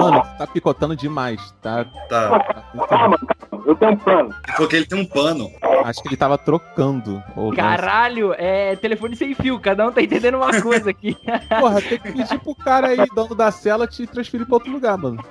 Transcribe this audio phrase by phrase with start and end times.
[0.00, 1.84] Mano, tá picotando demais, tá?
[1.84, 2.38] Tá.
[2.38, 3.18] tá Calma, calma,
[3.66, 4.34] eu tenho um plano.
[4.56, 5.50] Porque ele tem um pano.
[5.84, 7.22] Acho que ele tava trocando.
[7.36, 11.16] Ou Caralho, é telefone sem fio, cada um tá entendendo uma coisa aqui.
[11.60, 14.96] Porra, tem que pedir pro cara aí, dono da cela, te transferir pra outro lugar,
[14.96, 15.22] mano.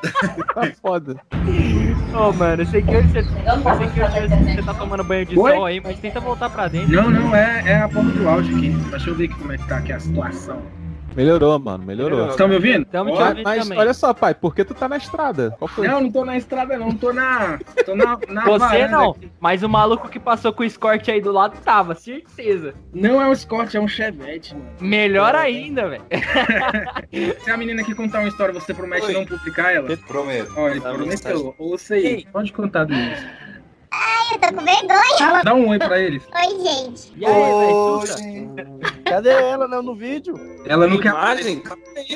[0.53, 1.15] Tá foda.
[2.13, 5.39] Ô, mano, eu sei que hoje você, sei que hoje você tá tomando banho de
[5.39, 5.51] Oi?
[5.51, 6.91] sol aí, mas tenta voltar pra dentro.
[6.91, 8.69] Não, não, é, é a porra do áudio aqui.
[8.69, 10.61] Deixa eu ver como é que tá aqui a situação.
[11.19, 12.19] Melhorou, mano, melhorou.
[12.19, 12.85] Vocês estão me ouvindo?
[12.85, 13.77] Tamo te ouvindo Mas também.
[13.77, 15.53] olha só, pai, por que tu tá na estrada?
[15.59, 15.85] Qual foi?
[15.85, 17.59] Não, não tô na estrada não, tô na.
[17.85, 19.29] tô na, na Você não, aqui.
[19.37, 22.73] mas o maluco que passou com o escort aí do lado tava, certeza.
[22.93, 24.69] Não é um Escort, é um Chevette, mano.
[24.79, 26.03] Melhor ainda, velho.
[27.43, 29.13] Se a menina aqui contar uma história, você promete Oi.
[29.13, 29.97] não publicar ela?
[29.97, 30.53] Prometo.
[30.55, 31.53] Ó, ele prometeu.
[31.59, 32.01] Ouça aí.
[32.01, 32.27] Quem?
[32.31, 33.27] Pode contar do início.
[34.31, 35.43] Eu tô com vergonha.
[35.43, 36.23] Dá um oi pra eles.
[36.33, 37.11] Oi, gente.
[37.17, 38.17] E aí, Sussa?
[38.19, 38.98] gente.
[39.09, 40.33] Cadê ela, né, no vídeo?
[40.65, 41.09] Ela não quer.
[41.09, 41.63] Imagem?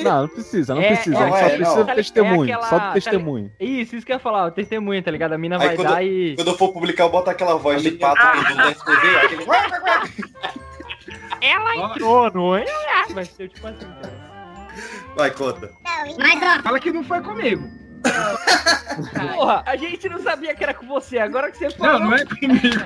[0.04, 1.16] Não, não precisa, não É, precisa.
[1.18, 1.86] é, só é, precisa não.
[1.86, 2.50] do testemunho.
[2.50, 3.52] É aquela- Só do testemunho.
[3.60, 5.34] Isso, isso que eu ia falar, o testemunho, tá ligado?
[5.34, 6.36] A mina Aí vai quando- dar e.
[6.36, 9.46] Quando eu for publicar, eu boto aquela voz de pato do FTV, aquele...
[11.42, 12.66] Ela entrou, não é?
[13.14, 14.24] Vai ser tipo assim, cara.
[15.16, 15.72] Vai, conta.
[16.18, 16.64] Não, então.
[16.64, 17.68] Fala que não foi comigo.
[19.36, 22.00] Porra, a gente não sabia que era com você, agora que você falou.
[22.00, 22.86] Não, não é comigo.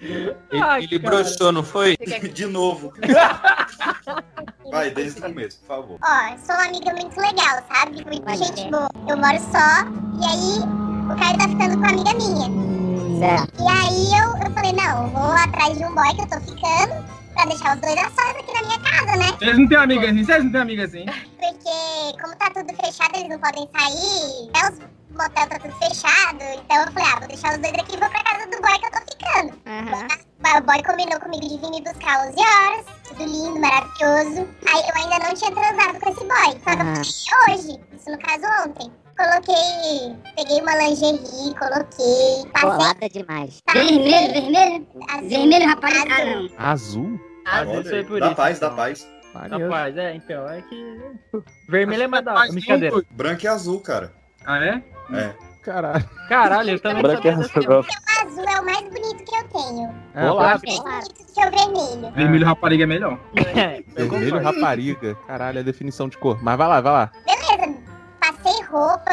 [0.00, 1.16] Ele, Ai, ele cara.
[1.16, 1.96] broxou, não foi?
[2.32, 2.92] De novo.
[4.70, 5.98] Vai, desde o começo, por favor.
[6.02, 8.04] Ó, sou uma amiga muito legal, sabe?
[8.04, 8.88] Muito gente boa.
[9.08, 9.86] Eu moro só,
[10.20, 10.58] e aí
[11.04, 12.78] o cara tá ficando com uma amiga minha.
[13.18, 13.62] Certo.
[13.62, 17.04] E aí eu, eu falei, não, vou atrás de um boy que eu tô ficando,
[17.34, 19.36] pra deixar os dois a sós aqui na minha casa, né?
[19.38, 20.24] Vocês não têm amiga assim?
[20.24, 21.06] Vocês não têm amiga assim?
[21.06, 24.78] Porque como tá tudo fechado, eles não podem sair, até os
[25.16, 28.08] motel tá tudo fechado, então eu falei, ah, vou deixar os dois aqui e vou
[28.10, 29.60] pra casa do boy que eu tô ficando.
[29.66, 30.08] Aham.
[30.58, 34.48] O boy combinou comigo de vir me buscar 11 horas, tudo lindo, maravilhoso.
[34.66, 36.94] Aí eu ainda não tinha transado com esse boy, só que eu Aham.
[37.04, 38.92] fui hoje, isso no caso ontem.
[39.18, 43.60] Coloquei, peguei uma lingerie, coloquei, passei Bolada demais.
[43.66, 43.72] Tá.
[43.72, 44.86] Vermelho, vermelho.
[45.10, 45.94] azul, Vermelho, rapaz.
[45.96, 46.50] Ah, azul.
[46.56, 46.66] não.
[46.66, 47.20] Azul?
[47.46, 48.36] Às vezes Olha foi aí, por Dá isso.
[48.36, 49.08] paz, dá paz.
[49.34, 49.64] Maneiro.
[49.64, 51.00] Rapaz, é, então, é que.
[51.68, 52.50] Vermelho é mais da hora.
[52.52, 53.02] Brincadeira.
[53.10, 54.12] Branco e azul, cara.
[54.44, 54.82] Ah, é?
[55.12, 55.34] É.
[55.62, 56.08] Caralho.
[56.28, 57.82] Caralho, eu também Branco é dessa racional.
[57.82, 59.94] O azul é o mais bonito que eu tenho.
[60.14, 60.58] Ah, Olá.
[60.58, 62.14] pode Mais bonito que o vermelho.
[62.14, 63.18] Vermelho rapariga é melhor.
[63.36, 64.60] É, Vermelho concordo.
[64.60, 65.14] rapariga.
[65.26, 66.42] Caralho, é a definição de cor.
[66.42, 67.12] Mas vai lá, vai lá.
[67.26, 67.78] Beleza,
[68.20, 69.10] passei roupa,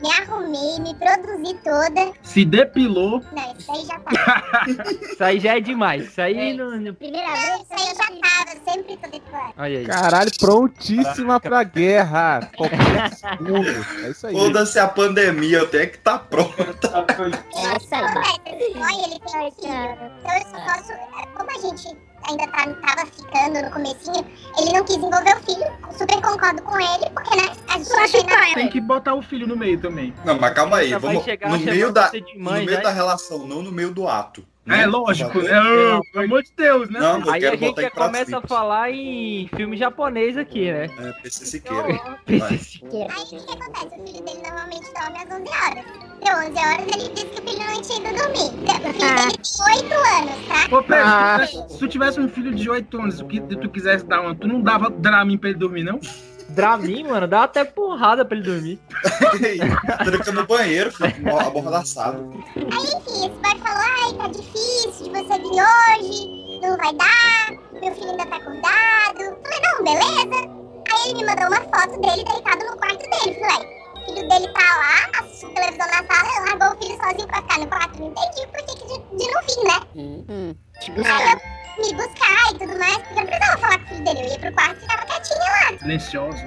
[0.00, 2.12] me arrumei, me produzi toda.
[2.22, 3.22] Se depilou.
[3.32, 4.88] Não, isso aí já tava.
[5.12, 6.04] Isso aí já é demais.
[6.08, 6.70] Isso aí não.
[6.78, 7.60] não- Primeira Não, vez.
[7.60, 9.36] isso aí já tava, eu sempre tô.
[9.62, 9.86] Olha aí.
[9.86, 12.48] Caralho, prontíssima pra guerra.
[12.56, 13.68] Qualquer segundo.
[14.04, 14.34] É isso aí.
[14.34, 16.54] Foda-se a pandemia, eu tenho que tá pronto.
[16.58, 17.76] É.
[17.76, 20.10] Esse boy, ele tem um filho.
[20.18, 20.92] Então eu só posso.
[21.36, 21.96] Como a gente
[22.28, 24.26] ainda tá, tava ficando no comecinho,
[24.58, 25.66] ele não quis envolver o filho.
[25.96, 28.54] Super concordo com ele, porque né, a gente não tem nada.
[28.54, 30.14] Tem que botar o filho no meio também.
[30.24, 30.92] Não, mas calma aí.
[30.94, 32.82] Vamos, chegar no meio, da, de no mãe, meio já.
[32.82, 34.44] da relação, não no meio do ato.
[34.68, 34.86] É né?
[34.86, 36.00] lógico, Tá né?
[36.12, 37.00] Pelo amor de Deus, né?
[37.00, 38.48] Não, Aí a gente já começa a limpos.
[38.48, 40.88] falar em filme japonês aqui, né?
[40.98, 41.82] É, PC Siqueira.
[41.82, 41.96] Vai.
[42.26, 43.86] Aí o que, que acontece?
[44.00, 45.84] O filho dele normalmente dorme às 11 horas.
[46.24, 48.38] Deu 11 horas, ele disse que o filho não tinha ido dormir.
[48.38, 50.76] O filho dele tem 8 anos, tá?
[50.76, 51.46] Ô, Pedro, Ah.
[51.46, 54.60] se tu tivesse- um filho de 8 anos que tu quisesse dar uma, tu não
[54.60, 56.00] dava Dramin pra ele dormir, não?
[56.48, 58.80] Dramin, mano, dá até porrada pra ele dormir.
[60.04, 61.12] Tranca no banheiro, fica
[61.46, 62.32] amordaçado.
[62.56, 67.50] Aí enfim, esse boy falou: ai, tá difícil de você vir hoje, não vai dar,
[67.80, 69.36] meu filho ainda tá acordado.
[69.42, 70.50] Falei: não, beleza.
[70.90, 73.38] Aí ele me mandou uma foto dele deitado no quarto dele.
[73.38, 77.42] Falei: o filho dele tá lá, assistindo televisão na sala, largou o filho sozinho pra
[77.42, 78.00] ficar no quarto.
[78.00, 79.80] Não entendi por que, que de, de não vir, né?
[79.96, 80.54] Hum.
[80.80, 81.32] Aí buscar.
[81.32, 81.38] eu
[81.78, 84.20] me buscar e tudo mais, porque eu não precisava falar com o filho dele.
[84.20, 85.78] Eu ia pro quarto e ficava quietinha lá.
[85.78, 86.44] Silencioso.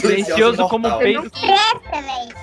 [0.00, 1.30] Silencioso como um peido.
[1.30, 2.34] Presta, velho.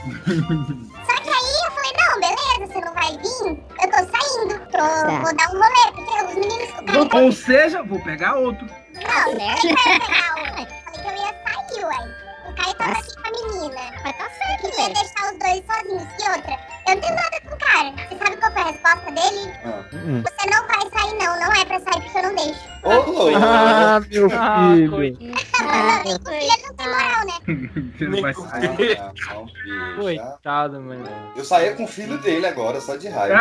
[1.06, 3.48] Só que aí eu falei, não, beleza, você não vai vir?
[3.82, 4.54] Eu tô saindo.
[4.72, 4.84] Tô,
[5.22, 6.70] vou dar um rolê, porque os meninos.
[6.70, 8.68] O cara tá Ou seja, vou pegar outro.
[8.94, 10.46] Não, não é pegar o.
[10.46, 12.25] Falei que eu ia sair, ué.
[12.56, 13.82] Caio tava aqui com a menina.
[14.04, 14.94] Mas tá Eu certo, queria velho.
[14.94, 16.08] deixar os dois sozinhos.
[16.20, 17.92] E outra, eu não tenho nada com o cara.
[17.92, 19.54] Você sabe qual foi a resposta dele?
[19.66, 19.84] Ah.
[19.94, 20.24] Hum.
[20.24, 21.40] Você não vai sair, não.
[21.40, 22.60] Não é pra sair porque eu não deixo.
[22.84, 23.36] Ô, louco.
[23.38, 24.96] Ah, meu Ah, filho.
[24.96, 27.34] Ah, filha não tem moral, né?
[27.98, 28.76] Você não vai sair.
[28.76, 29.96] Filho, já.
[30.00, 31.04] Coitado, mano.
[31.36, 33.36] Eu saía com o filho dele agora, só de raiva.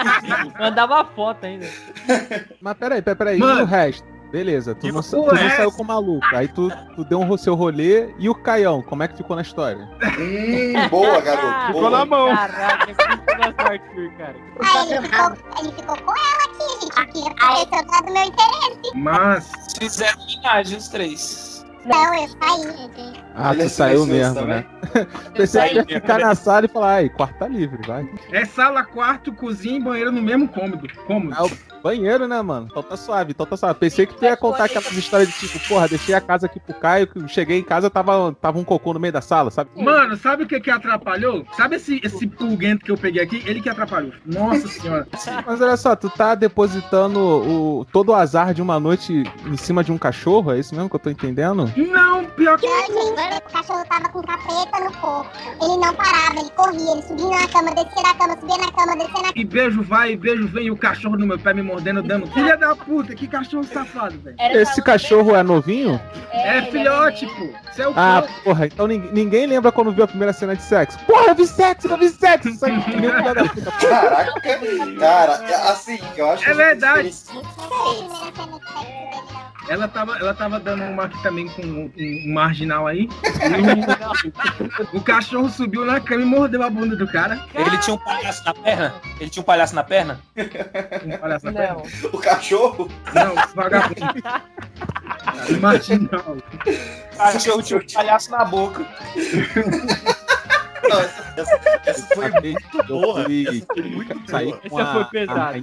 [0.58, 1.66] Mandava foto ainda.
[2.60, 3.38] Mas peraí, peraí, peraí.
[3.38, 3.60] Mano.
[3.60, 4.19] E o resto?
[4.30, 5.56] Beleza, tu não, tu não resto?
[5.56, 6.26] saiu com o maluco.
[6.32, 8.14] Aí tu, tu deu um seu rolê.
[8.18, 9.88] E o Caião, como é que ficou na história?
[10.18, 11.66] Hum, boa, garoto.
[11.66, 11.90] Ficou boa.
[11.90, 12.34] na mão.
[12.34, 14.36] Caraca, que sorte, cara.
[14.62, 17.12] Aí ele ficou, ele ficou com ela aqui, gente.
[17.12, 18.94] Que apareceu do lado do meu interesse.
[18.94, 19.50] Mas
[19.80, 21.66] Fizeram homenagem os três.
[21.86, 23.22] Não, eu saí.
[23.34, 24.56] Ah, Ele tu é saiu mesmo, também?
[24.56, 24.66] né?
[25.34, 28.08] Pensei que ia ficar na sala e falar, ai, quarto tá livre, vai.
[28.32, 30.88] É sala, quarto, cozinha e banheiro no mesmo cômodo.
[31.06, 31.34] Cômodo.
[31.38, 31.50] Ah, o
[31.82, 32.68] banheiro, né, mano?
[32.70, 33.78] Então tá suave, então tá suave.
[33.78, 36.74] Pensei que tu ia contar aquelas histórias de tipo, porra, deixei a casa aqui pro
[36.74, 39.70] Caio, que eu cheguei em casa, tava, tava um cocô no meio da sala, sabe?
[39.76, 41.46] Mano, sabe o que que atrapalhou?
[41.56, 43.42] Sabe esse, esse pulguento que eu peguei aqui?
[43.46, 44.12] Ele que atrapalhou.
[44.26, 45.06] Nossa senhora.
[45.46, 49.82] Mas olha só, tu tá depositando o, todo o azar de uma noite em cima
[49.84, 51.72] de um cachorro, é isso mesmo que eu tô entendendo?
[51.76, 52.66] Não, pior que.
[53.30, 55.30] Gente, o cachorro tava com capeta no corpo.
[55.62, 58.96] Ele não parava, ele corria, ele subia na cama, descia da cama, subia na cama,
[58.96, 61.62] descia na E beijo vai, e beijo vem, e o cachorro no meu pé me
[61.62, 62.26] mordendo, dando.
[62.28, 64.36] Filha da puta, que cachorro safado, velho.
[64.38, 66.00] Esse cachorro é novinho?
[66.32, 67.48] É filhote, pô.
[67.72, 68.44] Você é o Ah, pô.
[68.44, 70.98] porra, então ninguém, ninguém lembra quando viu a primeira cena de sexo.
[71.06, 72.48] Porra, eu vi sexo, eu vi sexo!
[72.48, 73.70] Isso aí, que nem filha da puta.
[73.72, 74.40] Caraca,
[74.98, 75.34] cara,
[75.70, 77.14] assim, eu acho É verdade.
[77.32, 79.00] não.
[79.68, 83.08] Ela tava, ela tava dando uma aqui também com um, um marginal aí.
[84.92, 87.46] O, o cachorro subiu na cama e mordeu a bunda do cara.
[87.54, 88.94] Ele tinha um palhaço na perna?
[89.20, 90.20] Ele tinha um palhaço na perna?
[91.22, 91.82] Olha essa perna.
[92.12, 92.90] O cachorro?
[93.14, 94.00] Não, vagabundo.
[95.60, 96.36] Marginal.
[97.14, 98.86] O cachorro tinha um palhaço na boca.
[100.88, 103.24] Não, essa, essa, essa foi muito boa.
[103.24, 105.62] com Essa foi pesada.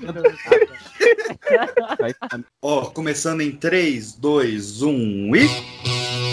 [1.98, 2.16] Saí
[2.62, 6.27] Ó, começando em 3, 2, 1 e.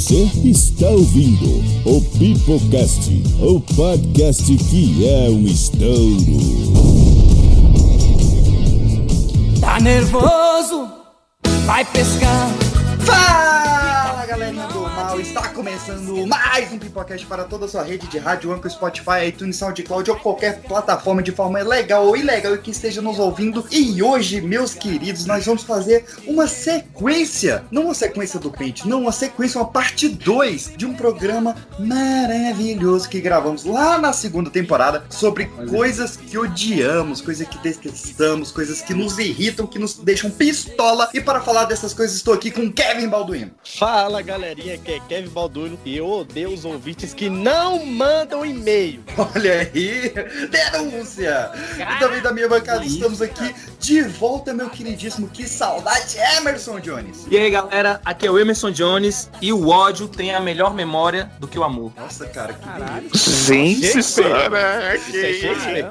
[0.00, 6.40] Você está ouvindo o Pipocast, o podcast que é um estouro.
[9.60, 10.88] Tá nervoso?
[11.66, 12.48] Vai pescar.
[13.00, 13.99] Fala
[14.30, 18.52] galerinha do mal, está começando mais um Pipocast para toda a sua rede de rádio,
[18.52, 23.18] Anchor, Spotify, iTunes, SoundCloud ou qualquer plataforma de forma legal ou ilegal que esteja nos
[23.18, 23.66] ouvindo.
[23.72, 29.00] E hoje, meus queridos, nós vamos fazer uma sequência, não uma sequência do Pente, não,
[29.00, 35.04] uma sequência, uma parte 2 de um programa maravilhoso que gravamos lá na segunda temporada
[35.10, 41.10] sobre coisas que odiamos, coisas que detestamos, coisas que nos irritam, que nos deixam pistola.
[41.12, 43.50] E para falar dessas coisas, estou aqui com Kevin Balduino.
[43.64, 49.02] Fala galerinha, que é Kevin Balduino e eu odeio os ouvintes que não mandam e-mail.
[49.34, 50.12] Olha aí,
[50.50, 51.50] denúncia!
[51.78, 55.28] E também da minha bancada estamos aqui de volta, meu queridíssimo.
[55.28, 57.26] Que saudade, Emerson Jones!
[57.30, 61.30] E aí, galera, aqui é o Emerson Jones e o ódio tem a melhor memória
[61.38, 61.92] do que o amor.
[61.96, 63.10] Nossa, cara, que Caralho.
[63.14, 63.98] Gente.
[63.98, 65.90] Isso é Shakespeare.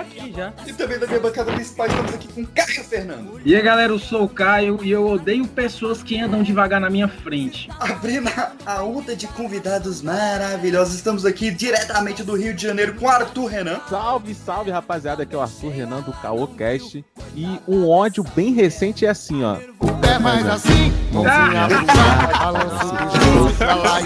[0.00, 0.52] aqui já.
[0.66, 3.40] E também da minha bancada principal estamos aqui com Caio Fernando.
[3.44, 6.88] E aí, galera, eu sou o Caio e eu odeio pessoas que andam devagar na
[6.92, 7.68] minha frente.
[7.80, 13.08] Abrindo a, a onda de convidados maravilhosos, estamos aqui diretamente do Rio de Janeiro com
[13.08, 13.80] Arthur Renan.
[13.88, 15.22] Salve, salve, rapaziada.
[15.22, 17.04] Aqui é o Arthur Renan do Caocast.
[17.34, 19.56] E um ódio bem recente é assim, ó.
[20.02, 21.68] É mais assim, mãozinha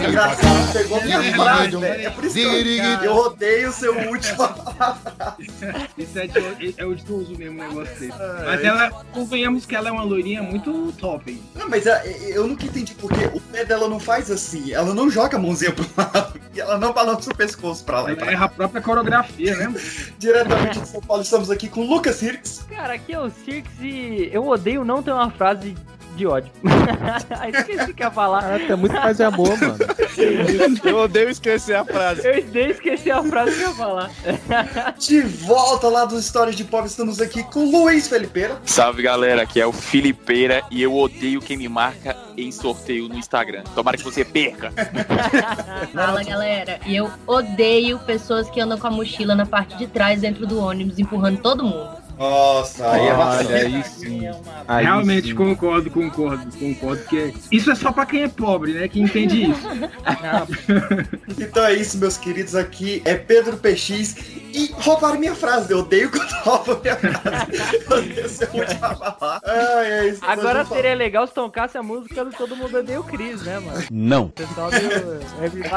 [0.09, 2.07] Engraçado, pegou minha frase, velho.
[2.07, 5.37] É por isso que eu, odeio o seu último palavra.
[5.99, 8.13] Isso é de, é odioso mesmo o negócio desse.
[8.45, 11.43] Mas ela, convenhamos que ela é uma loirinha muito top.
[11.55, 14.73] Não, mas é, eu nunca entendi porque o pé dela não faz assim.
[14.73, 18.11] Ela não joga a mãozinha pro lado e ela não balança o pescoço pra lá
[18.11, 19.75] Ela pra erra a própria coreografia, né?
[20.19, 22.67] Diretamente de São Paulo, estamos aqui com Lucas Hirks.
[22.69, 25.75] Cara, aqui é o Cirques e eu odeio não ter uma frase
[26.17, 26.51] de ódio.
[27.55, 28.43] Esqueci que ia falar.
[28.43, 29.77] Cara, tu é muito mais de amor, mano.
[30.85, 32.27] Eu odeio esquecer a frase.
[32.27, 34.11] Eu nem esqueci a frase que eu ia falar.
[34.99, 38.57] De volta lá dos Histórias de Pobre, estamos aqui com Luiz Felipeira.
[38.65, 43.17] Salve galera, aqui é o Filipeira e eu odeio quem me marca em sorteio no
[43.17, 43.63] Instagram.
[43.75, 44.73] Tomara que você perca.
[45.93, 50.21] Fala galera, e eu odeio pessoas que andam com a mochila na parte de trás
[50.21, 51.96] dentro do ônibus, empurrando todo mundo.
[52.19, 53.53] Nossa, aí é Olha vacilo.
[53.55, 54.21] aí sim.
[54.67, 55.35] Aí Realmente sim.
[55.35, 58.89] concordo, concordo, concordo que isso é só pra quem é pobre, né?
[58.89, 59.61] Que entende isso.
[61.39, 62.55] Então é isso, meus queridos.
[62.55, 64.15] Aqui é Pedro PX.
[64.53, 65.73] E roubaram minha frase.
[65.73, 67.85] Eu odeio quando roubam minha frase.
[67.91, 69.41] Eu odeio ser o último a falar.
[69.45, 70.21] Ai, é isso.
[70.25, 73.85] Agora seria legal se tocasse a música do Todo Mundo Odeia o Chris, né, mano?
[73.91, 74.25] Não.
[74.25, 74.77] O pessoal do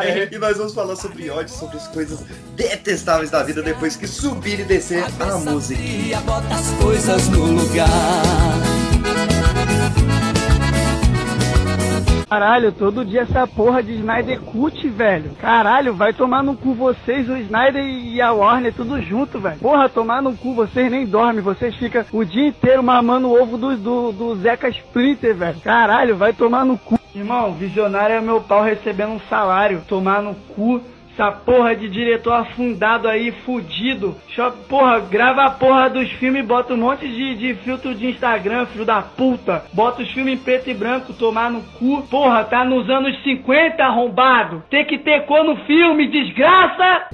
[0.01, 2.19] É, e nós vamos falar sobre ódio, sobre as coisas
[2.55, 5.81] detestáveis da vida depois que subir e descer a música.
[5.81, 7.89] E bota as coisas no lugar.
[12.29, 15.31] Caralho, todo dia essa porra de Snyder Cut, velho.
[15.41, 19.57] Caralho, vai tomar no cu vocês, o Snyder e a Warner, tudo junto, velho.
[19.57, 23.57] Porra, tomar no cu, vocês nem dormem, vocês ficam o dia inteiro mamando o ovo
[23.57, 25.59] do, do, do Zeca Splinter, velho.
[25.61, 26.99] Caralho, vai tomar no cu.
[27.15, 29.81] Irmão, visionário é meu pau recebendo um salário.
[29.87, 30.79] Tomar no cu.
[31.19, 34.15] Essa porra de diretor afundado aí, fudido.
[34.29, 38.65] Cho- Porra, grava a porra dos filmes bota um monte de, de filtro de Instagram,
[38.67, 39.65] filho da puta.
[39.73, 42.03] Bota os filmes em preto e branco, tomar no cu.
[42.03, 44.63] Porra, tá nos anos 50, arrombado.
[44.69, 47.09] Tem que ter cor no filme, desgraça!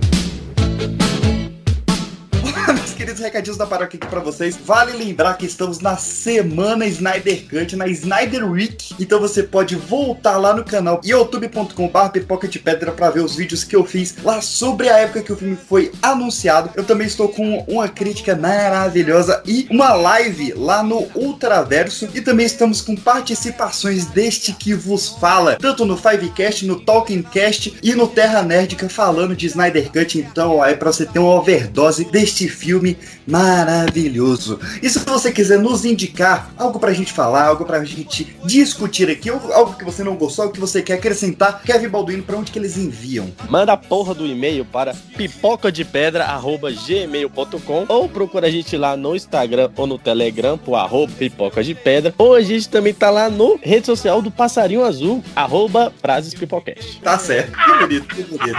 [2.95, 4.57] Queridos recadinhos da paróquia aqui pra vocês.
[4.63, 8.95] Vale lembrar que estamos na semana Snyder Cut, na Snyder Week.
[8.97, 13.65] Então você pode voltar lá no canal youtube.com.br pipoca de pedra pra ver os vídeos
[13.65, 16.71] que eu fiz lá sobre a época que o filme foi anunciado.
[16.73, 22.07] Eu também estou com uma crítica maravilhosa e uma live lá no Ultraverso.
[22.13, 27.93] E também estamos com participações deste que vos fala, tanto no Fivecast, no Talkingcast e
[27.93, 30.17] no Terra Nerdica falando de Snyder Cut.
[30.17, 32.84] Então ó, é pra você ter uma overdose deste filme
[33.25, 34.59] maravilhoso.
[34.81, 39.31] E se você quiser nos indicar algo pra gente falar, algo pra gente discutir aqui,
[39.31, 42.51] ou algo que você não gostou, algo que você quer acrescentar, Kevin Balduino, pra onde
[42.51, 43.31] que eles enviam?
[43.49, 49.87] Manda a porra do e-mail para pipocadepedra.gmail.com ou procura a gente lá no Instagram ou
[49.87, 52.13] no Telegram por arroba pipoca de pedra.
[52.17, 56.99] Ou a gente também tá lá no rede social do Passarinho Azul, arroba frases pipocast.
[57.01, 58.57] Tá certo, que bonito, que bonito.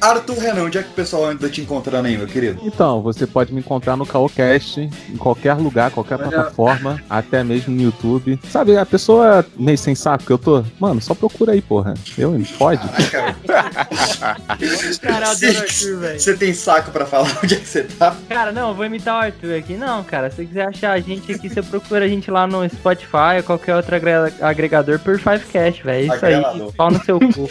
[0.00, 2.60] Arthur Renan, onde é que o pessoal anda te encontrando aí, meu querido?
[2.62, 7.82] Então, você pode me encontrar no Caocast, em qualquer lugar, qualquer plataforma, até mesmo no
[7.82, 8.38] YouTube.
[8.50, 11.94] Sabe, a pessoa meio sem saco que eu tô, mano, só procura aí, porra.
[12.18, 12.80] Eu, pode?
[16.00, 16.18] Velho.
[16.20, 18.16] Você tem saco pra falar onde é que você tá?
[18.28, 19.74] Cara, não, eu vou imitar o Arthur aqui.
[19.76, 22.68] Não, cara, se você quiser achar a gente aqui, você procura a gente lá no
[22.68, 26.12] Spotify ou qualquer outro agre- agregador por Fivecast, velho.
[26.12, 26.42] É isso aí,
[26.76, 27.48] pau no seu cu.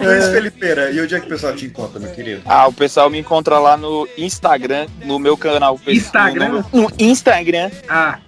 [0.00, 2.42] Luiz Felipeira, e onde é que o pessoal te encontra, meu querido?
[2.44, 5.80] Ah, o pessoal me encontra lá no Instagram, no meu canal.
[5.86, 6.64] Instagram?
[6.72, 7.70] No, no Instagram.
[7.88, 8.18] Ah.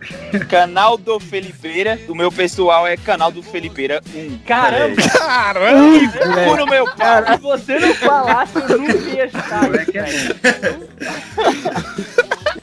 [0.48, 1.98] Canal do Felipeira.
[2.08, 4.38] O meu pessoal é canal do Felipeira 1.
[4.38, 5.02] Caramba!
[5.18, 6.12] Caramba!
[6.44, 7.26] Cu no meu pau!
[7.26, 9.66] Se você não falasse, eu nunca ia chutar.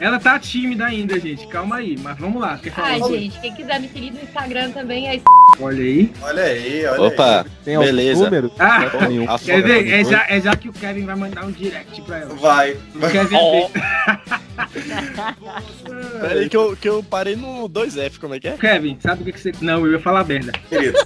[0.04, 1.48] Ela tá tímida ainda, gente.
[1.48, 2.60] Calma aí, mas vamos lá.
[2.62, 2.88] Quer falar?
[2.90, 5.22] Ai, gente, quem quiser me seguir no Instagram também é
[5.62, 6.12] Olha aí.
[6.22, 8.26] Olha aí, olha Opa, Tem algum beleza.
[8.26, 8.52] número?
[8.60, 9.26] Ah, Nenhum.
[9.38, 9.88] quer ver?
[9.88, 12.36] É já, é já que o Kevin vai mandar um direct pra ela.
[12.36, 12.74] Vai.
[12.94, 13.70] O Kevin Ó.
[14.74, 14.84] tem-
[16.22, 18.52] Peraí que eu, que eu parei no 2F, como é que é?
[18.58, 19.52] Kevin, sabe o que, que você.
[19.62, 20.52] Não, eu ia falar merda.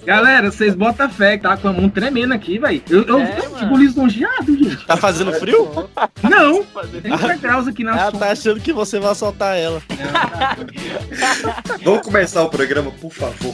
[0.05, 2.81] Galera, vocês botam fé, tá com a mão tremendo aqui, velho.
[2.89, 4.85] Eu, eu É, fico lisonjeado, gente.
[4.85, 5.67] Tá fazendo frio?
[6.23, 6.63] Não,
[7.01, 8.27] 30 graus aqui na Ela sombra.
[8.27, 9.81] tá achando que você vai soltar ela.
[11.83, 13.53] Vamos começar o programa, por favor.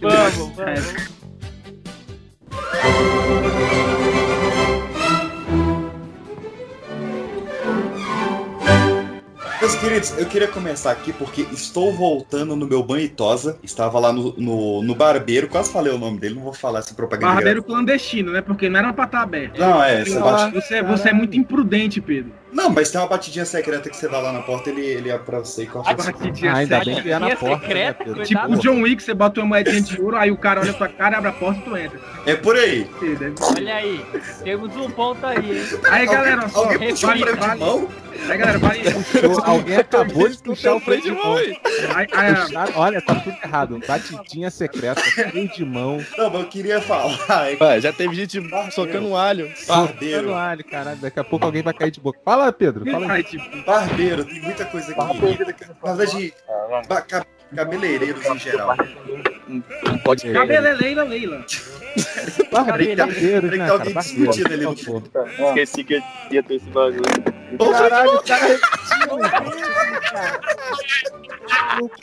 [0.00, 1.18] Vamos, vamos.
[9.68, 13.58] Meus queridos, eu queria começar aqui porque estou voltando no meu banho e tosa.
[13.62, 16.94] Estava lá no, no, no barbeiro, quase falei o nome dele, não vou falar essa
[16.94, 17.34] propaganda.
[17.34, 18.40] Barbeiro clandestino, né?
[18.40, 19.58] Porque não era pra estar aberto.
[19.60, 22.32] Não, é, você bate- Você, você é muito imprudente, Pedro.
[22.52, 25.24] Não, mas tem uma batidinha secreta que você dá lá na porta, ele, ele abre
[25.26, 26.12] pra você e corta você.
[26.12, 26.94] Batidinha Ah, ainda secreta.
[27.00, 27.56] bem que é na porta.
[27.56, 28.24] né, secreta, Pedro?
[28.24, 30.88] Tipo o John Wick, você bota uma moedinha de ouro, aí o cara olha pra
[30.88, 32.00] cara, abre a porta e tu entra.
[32.26, 32.88] É por aí.
[33.00, 34.04] Deve- Olha aí,
[34.44, 35.64] temos um ponto aí, hein?
[35.90, 37.88] Aí, galera, só, Alguém puxou o freio de mão?
[38.28, 38.82] aí, galera, vale,
[39.44, 41.36] Alguém acabou de puxar o freio de mão.
[41.36, 41.56] aí,
[42.12, 43.80] aí, Puxaram- olha, tá tudo errado.
[43.86, 45.98] Batidinha secreta, freio de mão.
[46.16, 47.18] Não, mas eu queria falar.
[47.60, 48.40] É já teve gente
[48.72, 49.50] socando um alho.
[49.66, 50.28] barbeiro.
[50.28, 52.18] Caralho, caralho, daqui a pouco alguém vai cair de boca.
[52.24, 53.22] Fala, Pedro, fala aí.
[53.24, 54.98] Tipo, Barbeiro, tem muita coisa aqui.
[55.84, 56.34] Na verdade,
[57.08, 58.76] ca- cabeleireiros em geral.
[59.48, 61.44] Não pode cabeleleira, Leila.
[62.52, 63.06] Barbeiro,
[63.48, 63.78] né, cara?
[63.78, 64.00] Barbeiro.
[64.00, 65.10] discutindo ali no fundo.
[65.48, 67.02] Esqueci que ia ter esse bagulho.
[67.72, 68.58] Caralho, o cara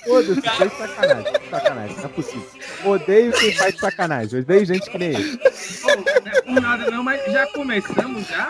[0.05, 1.33] Foda-se, faz sacanagem.
[1.49, 2.47] Sacanagem, não é possível.
[2.85, 4.39] Odeio quem faz sacanagem.
[4.39, 5.39] Odeio gente que nem ele.
[6.55, 8.49] Não por nada não, mas já começamos já?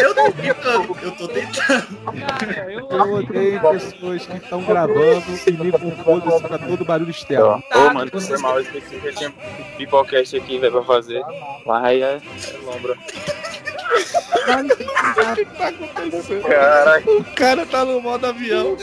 [0.00, 1.86] Eu tô tentando, eu tô tentando.
[2.26, 2.88] Cara, eu...
[2.90, 7.62] Eu odeio pessoas que estão gravando e ligam o foda-se pra todo barulho externo.
[7.74, 8.56] Ô, mano, foi mal.
[8.56, 9.32] Eu esqueci que eu tinha
[9.76, 11.22] pipocast aqui, velho, pra fazer.
[11.64, 12.20] Mas é, é
[12.64, 12.96] lombra.
[16.48, 17.18] Caralho.
[17.20, 18.76] O cara tá no modo avião.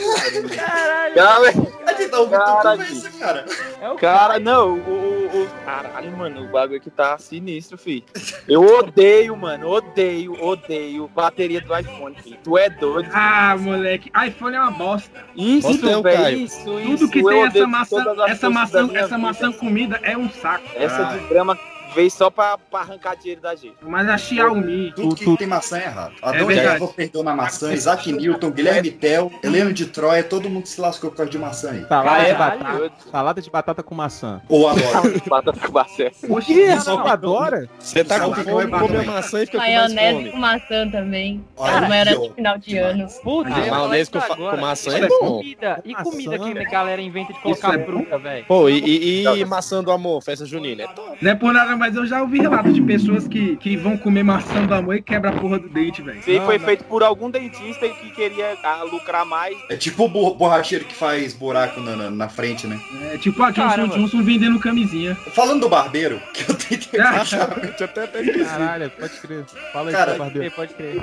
[0.56, 1.54] Caralho, Cara,
[1.88, 2.78] A gente tá Cara,
[3.20, 3.46] cara.
[3.82, 8.04] é o cara, não, o, o, o- Caralho, mano, o bagulho aqui tá sinistro, fi.
[8.48, 12.40] Eu odeio, mano, odeio, odeio bateria do iPhone, fi.
[12.44, 13.08] Tu é doido.
[13.14, 15.24] Ah, moleque, iPhone é uma bosta.
[15.36, 16.98] Isso, velho, isso, isso.
[16.98, 20.66] Tudo que eu tem essa maçã, essa maçã, essa maçã comida é um saco.
[20.74, 21.56] Essa de grama
[21.94, 23.76] veio só pra, pra arrancar dinheiro da gente.
[23.82, 24.92] Mas a Xiaomi.
[24.96, 26.14] Tudo que tem maçã é errado.
[26.22, 26.76] Adão verdade.
[26.84, 31.10] Eva perdeu na maçã, Isaac Newton, Guilherme Tell, Heleno de Troia, todo mundo se lascou
[31.10, 31.86] por causa de maçã aí.
[31.88, 32.60] Salada de Caralho.
[32.64, 32.92] batata.
[33.12, 34.42] Salada de batata com maçã.
[34.50, 34.90] Ou adora.
[35.30, 36.04] Batata com maçã.
[36.28, 36.80] O que?
[36.82, 37.70] Só adora?
[37.80, 41.46] Você tá com fome, com come a maçã e fica com Maionese com maçã também.
[41.58, 43.08] Cara, maionese de final de ano.
[43.24, 44.56] Puta, maionese com fa- agora.
[44.58, 45.38] com maçã é Olha, bom.
[45.38, 48.46] Comida, e comida que a galera inventa de colocar é fruta, velho?
[48.46, 50.84] Pô, e, maçã do amor, festa junina?
[50.84, 51.18] É top.
[51.22, 54.22] Não é por nada, mas eu já ouvi relatos de pessoas que, que vão comer
[54.24, 56.20] maçã do amor e quebra a porra do dente, velho.
[56.20, 56.66] Isso aí Não, foi não.
[56.66, 59.58] feito por algum dentista que queria ah, lucrar mais.
[59.70, 62.80] É tipo o bo- borracheiro que faz buraco na, na, na frente, né?
[63.14, 63.96] É tipo a Johnson Caramba.
[63.98, 65.16] Johnson vendendo camisinha.
[65.34, 67.48] Falando do barbeiro, que eu tentei achar.
[67.48, 68.46] Deixa eu até até esqueci.
[68.46, 69.46] Caralho, pode crer.
[69.72, 70.54] Fala aí, Cara, barbeiro.
[70.56, 71.02] Pode crer.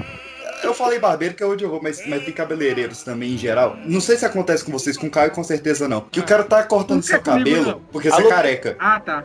[0.63, 3.77] Eu falei barbeiro que é onde eu vou, mas, mas tem cabeleireiros também em geral.
[3.85, 6.01] Não sei se acontece com vocês, com o Caio com certeza não.
[6.01, 7.81] Que o cara tá cortando seu comigo, cabelo não.
[7.93, 8.77] porque você é careca.
[8.79, 9.23] Ah, tá.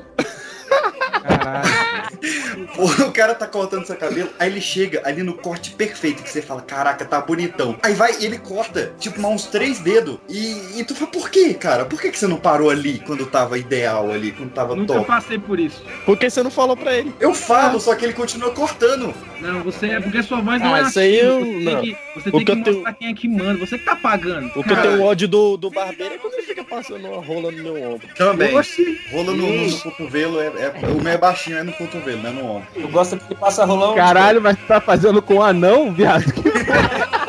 [1.43, 2.11] Caralho.
[2.77, 6.41] O cara tá cortando seu cabelo, aí ele chega ali no corte perfeito, que você
[6.41, 7.75] fala, caraca, tá bonitão.
[7.81, 10.17] Aí vai e ele corta, tipo, mais uns três dedos.
[10.29, 11.85] E, e tu fala, por quê, cara?
[11.85, 15.05] Por que, que você não parou ali quando tava ideal ali, quando tava Nunca top?
[15.07, 15.83] passei por isso.
[16.05, 17.13] Por que você não falou pra ele?
[17.19, 19.13] Eu falo, só que ele continua cortando.
[19.41, 21.81] Não, você é porque sua voz não Ah, é isso aí assim, eu- Você não.
[21.81, 23.59] tem que, você tem que que eu tenho- mostrar quem é que manda.
[23.65, 24.51] Você que tá pagando.
[24.55, 27.51] O que eu tenho ódio do, do barbeiro é quando ele fica passando uma rola
[27.51, 28.07] no meu ombro.
[28.15, 28.55] Também.
[28.55, 28.99] Oxi.
[29.11, 32.29] Rola no, no, no cotovelo, é, é- o meu é baixinho, é no cotovelo, não
[32.29, 32.67] é no ombro.
[32.73, 33.95] Tu gosta que passa rolão?
[33.95, 36.25] Caralho, mas tu tá fazendo com um anão, viado?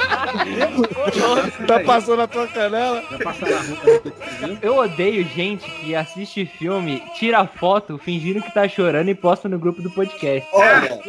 [1.66, 3.02] Tá passando a tua canela?
[3.10, 4.58] Na rua.
[4.60, 9.58] Eu odeio gente que assiste filme, tira foto fingindo que tá chorando e posta no
[9.58, 10.48] grupo do podcast.
[10.52, 11.00] Olha,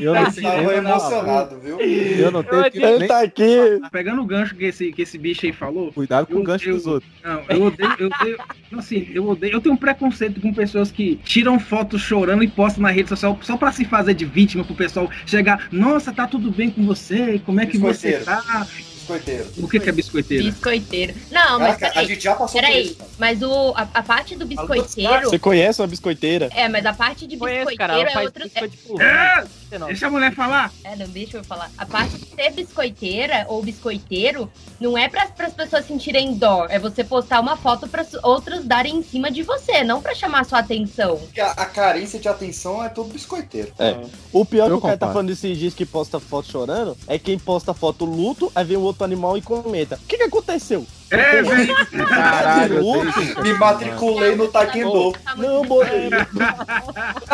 [0.00, 0.42] Eu não eu sei.
[0.42, 1.80] tava emocionado, viu?
[1.80, 3.80] Eu não tenho que Ele nem tá aqui.
[3.90, 5.92] Pegando o gancho que esse, que esse bicho aí falou.
[5.92, 7.10] cuidado com Eu- o gancho eu- dos outros.
[7.24, 8.38] Não, eu odeio, eu odeio.
[8.76, 9.52] Assim, eu odeio.
[9.54, 13.36] Eu tenho um preconceito com pessoas que tiram fotos chorando e postam na rede social
[13.42, 15.68] só pra se fazer de vítima pro pessoal chegar.
[15.72, 17.40] Nossa, tá tudo bem com você?
[17.44, 18.24] Como é que você Biscoiteiro.
[18.24, 18.66] tá?
[19.08, 19.46] Biscoiteiro.
[19.56, 20.44] O que, que é biscoiteiro?
[20.44, 21.14] Biscoiteiro.
[21.30, 22.06] Não, mas Caraca, a peraí.
[22.08, 22.98] gente já passou por Peraí, isso.
[23.18, 25.30] mas o, a, a parte do biscoiteiro.
[25.30, 26.50] Você conhece uma biscoiteira?
[26.54, 28.10] É, mas a parte de Conheço, biscoiteiro cara.
[28.10, 28.44] Ela é outra.
[28.44, 29.02] biscoito de burro.
[29.02, 29.44] É,
[29.86, 30.72] deixa a mulher falar.
[30.84, 31.70] É, não, deixa eu falar.
[31.78, 36.66] A parte de ser biscoiteira ou biscoiteiro não é para as pessoas sentirem dó.
[36.68, 40.44] É você postar uma foto para outras darem em cima de você, não pra chamar
[40.44, 41.16] sua atenção.
[41.16, 43.72] Porque a, a carência de atenção é todo biscoiteiro.
[43.78, 43.96] É.
[44.32, 47.18] O pior que Eu o cara tá falando desses dias que posta foto chorando é
[47.18, 49.96] quem posta foto luto, aí vem o outro animal e comenta.
[49.96, 50.86] O que que aconteceu?
[51.10, 51.74] É, velho.
[52.08, 53.40] Caralho, tenho isso.
[53.42, 55.18] Me matriculei no Taekwondo.
[55.24, 56.10] Tá Não, botei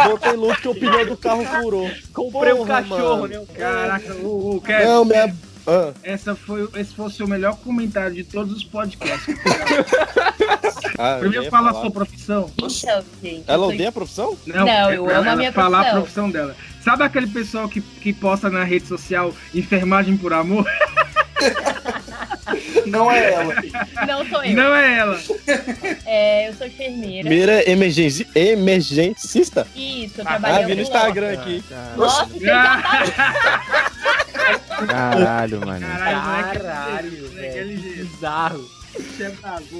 [0.06, 1.90] Botei luto que o pneu do carro furou.
[2.12, 3.40] Comprei um Porra, cachorro, mano.
[3.40, 3.46] né?
[3.58, 5.34] Caraca, o, o Kevin, Não, minha.
[5.66, 9.34] Ah, essa foi, esse foi o seu melhor comentário de todos os podcasts.
[10.98, 11.82] ah, Primeiro fala a falar.
[11.84, 12.50] sua profissão.
[12.54, 13.44] Então, gente.
[13.46, 14.36] Ela odeia a profissão?
[14.46, 16.02] Não, é eu amo a ela minha falar a profissão.
[16.02, 16.56] profissão dela.
[16.82, 20.66] Sabe aquele pessoal que, que posta na rede social enfermagem por amor?
[22.86, 23.54] Não é ela.
[24.06, 24.54] Não sou eu.
[24.54, 25.20] Não é ela.
[26.04, 27.28] É, eu sou enfermeira.
[27.28, 28.26] Primeira emergenci...
[28.34, 29.66] emergencista?
[29.74, 31.64] Isso, eu Ah, trabalhei vi no Instagram aqui.
[31.96, 33.84] Nossa, você já tá
[34.86, 35.86] Caralho, mano.
[35.86, 37.58] Caralho, Caralho, moleque, velho.
[37.60, 38.04] LG.
[38.04, 38.70] Bizarro.
[38.94, 39.32] Você é.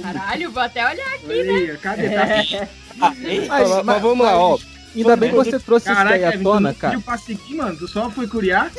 [0.02, 1.52] Caralho, vou até olhar aqui, Olha né?
[1.52, 2.08] aí, cadê?
[2.10, 3.14] Tá
[3.48, 4.58] Mas, mas vamos lá, ó.
[4.96, 6.92] Ainda bem que você trouxe isso Caraca, à Kevin, tu tona, cara.
[6.92, 7.76] pediu pra seguir, mano?
[7.76, 8.70] Tu só foi curiar?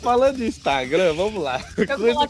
[0.00, 1.60] Falando de Instagram, vamos lá.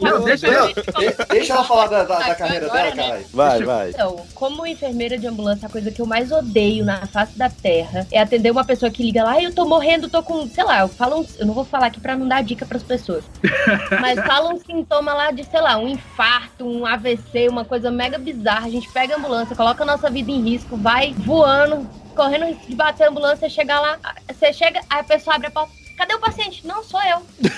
[0.00, 2.72] Não, deixa eu- de- deixa ela falar da, da- da Agora, carreira né?
[2.72, 3.26] dela, caralho.
[3.32, 3.90] Vai, vai.
[3.90, 8.06] Então, como enfermeira de ambulância, a coisa que eu mais odeio na face da terra
[8.10, 10.80] é atender uma pessoa que liga lá, "Ai, eu tô morrendo, tô com, sei lá,
[10.80, 13.24] eu falo um, eu não vou falar aqui pra não dar dica pras pessoas.
[14.00, 18.18] mas fala um sintoma lá de, sei lá, um infarto, um AVC, uma coisa mega
[18.18, 18.66] bizarra.
[18.66, 22.66] A gente pega a ambulância, coloca a nossa vida em risco, vai voando, correndo risco
[22.68, 26.14] de bater a ambulância, chegar lá, você chega, aí a pessoa abre a porta, cadê
[26.14, 26.66] o paciente?
[26.66, 27.22] Não, sou eu.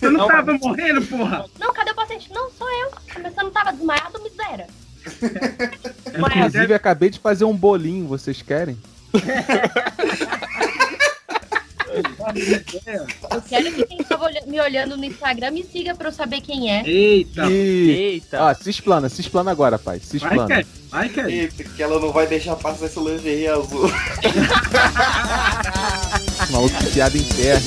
[0.00, 1.44] Você não tava morrendo, porra?
[1.58, 2.30] Não, cadê o paciente?
[2.32, 2.90] Não, sou eu.
[3.22, 4.66] Mas você não tava desmaiado, miséria.
[6.18, 8.78] Inclusive, acabei de fazer um bolinho, vocês querem?
[13.30, 16.40] Eu quero que quem tava olha- me olhando no Instagram me siga pra eu saber
[16.40, 16.82] quem é.
[16.86, 17.46] Eita.
[17.50, 17.90] E...
[17.90, 18.42] Eita.
[18.42, 20.00] Ó, se explana, se explana agora, pai.
[20.00, 20.56] Se Vai, explana.
[20.56, 20.68] Kevin.
[20.90, 21.32] Vai, Kevin.
[21.32, 23.90] Eita, que ela não vai deixar passar esse lingerie azul.
[26.50, 27.62] Maluco, piada interna.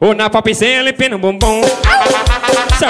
[0.00, 1.60] Ô na popzela, empina o bumbum.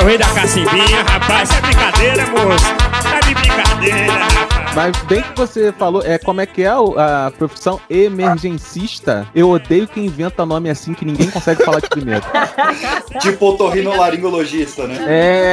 [0.06, 1.50] Rei da cacimbinha, rapaz.
[1.50, 2.64] É brincadeira, moço.
[3.02, 4.74] Tá de brincadeira, rapaz.
[4.74, 9.28] Mas bem que você falou, é como é que é a profissão emergencista?
[9.32, 12.24] Eu odeio quem inventa nome assim que ninguém consegue falar de primeiro.
[13.20, 14.96] Tipo otorrinolaringologista, né?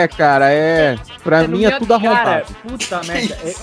[0.03, 0.97] É, cara, é.
[1.23, 2.55] Pra mim é tudo Cara, arrombado.
[2.67, 3.37] puta merda.
[3.43, 3.53] Eu,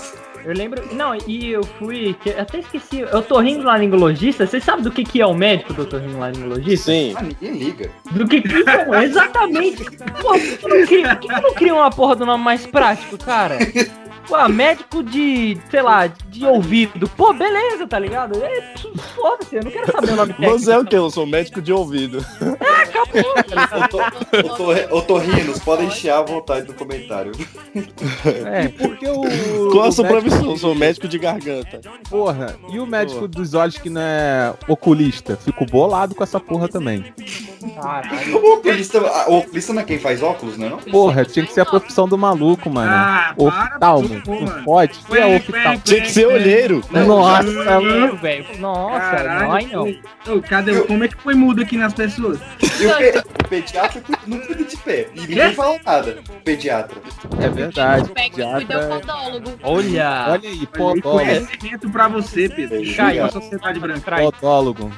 [0.44, 0.94] eu lembro.
[0.94, 2.16] Não, e eu fui.
[2.24, 3.01] eu até esqueci.
[3.01, 4.46] Eu tô rindo laringologista.
[4.46, 6.92] Vocês sabem do que, que é o médico do laringologista?
[6.92, 7.14] Sim.
[7.16, 7.90] Ah, ninguém liga.
[8.11, 9.85] Do que que então, exatamente.
[10.20, 12.44] Pô, por que, que não cria, por que, que não cria uma porra do nome
[12.44, 13.59] mais prático, cara?
[14.28, 17.08] Pô, médico de, sei lá, de ouvido.
[17.16, 18.38] Pô, beleza, tá ligado?
[18.44, 18.74] É,
[19.16, 20.58] foda-se, eu não quero saber o nome técnico.
[20.58, 20.96] Você é o quê?
[20.96, 22.24] Eu sou médico de ouvido.
[24.44, 27.32] Otor- Otorrinos, podem chiar à vontade no comentário.
[28.44, 29.70] É, porque o.
[29.70, 30.50] Qual a sua médico- profissão?
[30.50, 31.80] Eu sou médico de garganta.
[32.10, 35.36] Porra, e o médico dos olhos que não é oculista?
[35.36, 37.12] Fico bolado com essa porra também.
[38.33, 40.78] O oculista, o oculista não é quem faz óculos, não é não?
[40.78, 42.90] Porra, tinha que ser a profissão do maluco, mano.
[42.90, 44.22] Ah, oftalmo.
[44.26, 44.98] Não pode?
[45.09, 45.81] O que é oftalmo?
[45.85, 46.83] Tinha que ser olheiro.
[46.90, 48.44] Nossa, Olheiro, velho.
[48.59, 49.68] Nossa, Caralho,
[50.26, 50.35] não.
[50.37, 50.72] Ô, cadê?
[50.72, 52.38] o- Como é que foi mudo aqui nas pessoas?
[52.81, 55.09] E o, pe- o pediatra não cuida de pé.
[55.14, 56.18] E ninguém fala nada.
[56.28, 56.98] O pediatra.
[57.40, 58.11] É verdade.
[58.54, 59.50] Cuida podólogo.
[59.62, 60.26] Olha.
[60.31, 61.11] Olha aí, podólogo.
[61.18, 62.78] Conhecimento pra você, Pedro.
[62.94, 63.22] Caiu.
[63.24, 64.16] Uma sociedade branca.
[64.16, 64.92] Podólogo.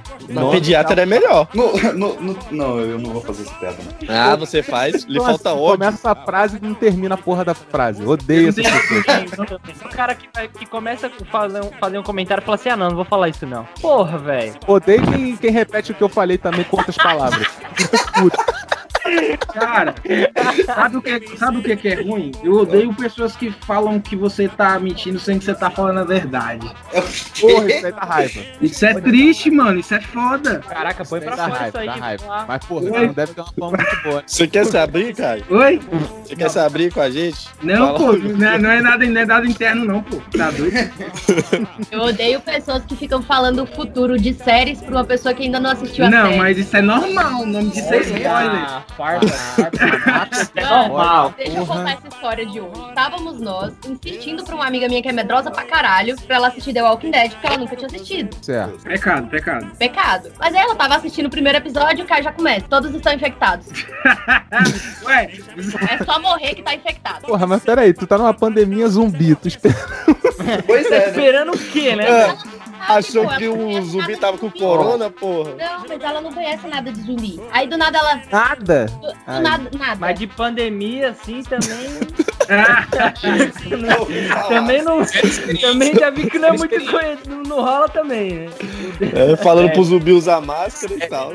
[0.53, 1.49] Pediatra é melhor.
[1.55, 3.77] No, no, no- não, eu não vou fazer essa piada.
[4.03, 4.15] Não.
[4.15, 5.79] Ah, você faz, lhe falta ódio.
[5.79, 8.05] Começa a frase e não termina a porra da frase.
[8.05, 9.61] Odeio essa pessoa.
[9.85, 12.69] O cara que, vai- que começa a fazer um, fazer um comentário e fala assim:
[12.69, 13.65] ah, não, não vou falar isso não.
[13.81, 14.55] Porra, velho.
[14.67, 17.47] Odeio quem, quem repete o que eu falei também com outras palavras.
[19.53, 19.95] Cara,
[20.67, 22.33] sabe o, que, sabe o que que é ruim?
[22.43, 26.05] Eu odeio pessoas que falam que você tá mentindo sem que você tá falando a
[26.05, 26.71] verdade.
[27.41, 28.41] Porra, isso aí dá raiva.
[28.61, 29.79] Isso é triste, mano.
[29.81, 30.61] Isso é foda.
[30.69, 31.87] Caraca, põe pra Dá fora raiva, isso aí.
[31.87, 32.27] dá que raiva.
[32.27, 32.45] lá.
[32.49, 33.07] Mas, porra, Oi?
[33.07, 34.23] não deve ter uma fama muito boa.
[34.27, 35.45] Você quer se abrir, Caio?
[35.51, 35.81] Oi?
[36.25, 37.49] Você quer se abrir com a gente?
[37.63, 37.99] Não, Fala.
[37.99, 40.17] pô, não é, não é nada, não é nada interno, não, pô.
[40.37, 40.71] Tá doido?
[41.91, 45.59] Eu odeio pessoas que ficam falando o futuro de séries pra uma pessoa que ainda
[45.61, 46.39] não assistiu a Não, série.
[46.39, 47.43] mas isso é normal.
[47.43, 48.83] O nome disso é spoiler.
[49.03, 51.35] Ah, farpa, farpa, farpa, é normal.
[51.37, 52.89] Deixa eu contar essa história de hoje.
[52.89, 56.73] Estávamos nós insistindo pra uma amiga minha que é medrosa pra caralho pra ela assistir
[56.73, 58.37] The Walking Dead, porque ela nunca tinha assistido.
[58.43, 58.79] Certo.
[58.83, 59.77] Pecado, pecado.
[59.79, 60.33] Pecado.
[60.39, 62.67] Mas aí ela tava assistindo o primeiro episódio e o cara já começa.
[62.69, 63.67] Todos estão infectados.
[65.07, 65.31] Ué,
[65.91, 67.27] É só morrer que tá infectado.
[67.27, 69.75] Porra, mas peraí, tu tá numa pandemia zumbi, tu espera.
[70.67, 71.09] Pois Tá é, né?
[71.09, 72.05] esperando o quê, né?
[72.09, 72.37] É,
[72.87, 72.99] velho?
[72.99, 74.59] achou pô, que ela não o zumbi nada tava com zumbi.
[74.59, 75.55] corona, porra.
[75.55, 77.41] Não, mas ela não conhece nada de zumbi.
[77.53, 78.23] Aí do nada ela.
[78.31, 78.87] Nada?
[78.87, 79.97] Do, do nada, nada.
[79.99, 82.01] Mas de pandemia, assim, também.
[83.71, 84.49] Não ouvi falar.
[84.49, 84.99] também não.
[85.61, 87.31] Também já vi que não é muito conhecido.
[87.31, 88.47] Não, não rola também, né?
[89.15, 91.33] É, falando pro zumbi usar máscara e tal.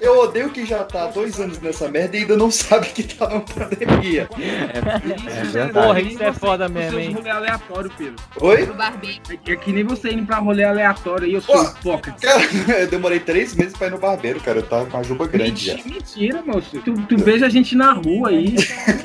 [0.00, 3.28] Eu odeio quem já tá dois anos nessa merda e ainda não sabe que tá
[3.28, 4.28] numa pandemia.
[4.38, 5.86] É verdade.
[5.86, 7.30] Porra, isso é foda mesmo, seus hein?
[7.30, 8.16] aleatório, Pedro.
[8.44, 8.66] Oi?
[8.66, 9.20] Pro barbeiro.
[9.30, 12.18] É, é que nem você indo pra rolê aleatório aí, eu sou hipócrita.
[12.20, 12.42] Cara,
[12.82, 14.58] eu demorei três meses pra ir no barbeiro, cara.
[14.58, 15.76] Eu tava com a juba grande já.
[15.76, 16.78] Mentira, mentira, moço.
[16.84, 18.54] Tu, tu beija a gente na rua aí.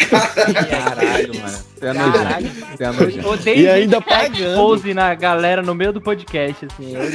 [0.69, 1.68] Caralho, mano.
[1.79, 2.65] Você é nojento.
[2.77, 3.29] Você é nojento.
[3.29, 4.55] Odeio E ainda pagando.
[4.57, 6.93] Pose na galera no meio do podcast, assim.
[6.95, 7.01] eu.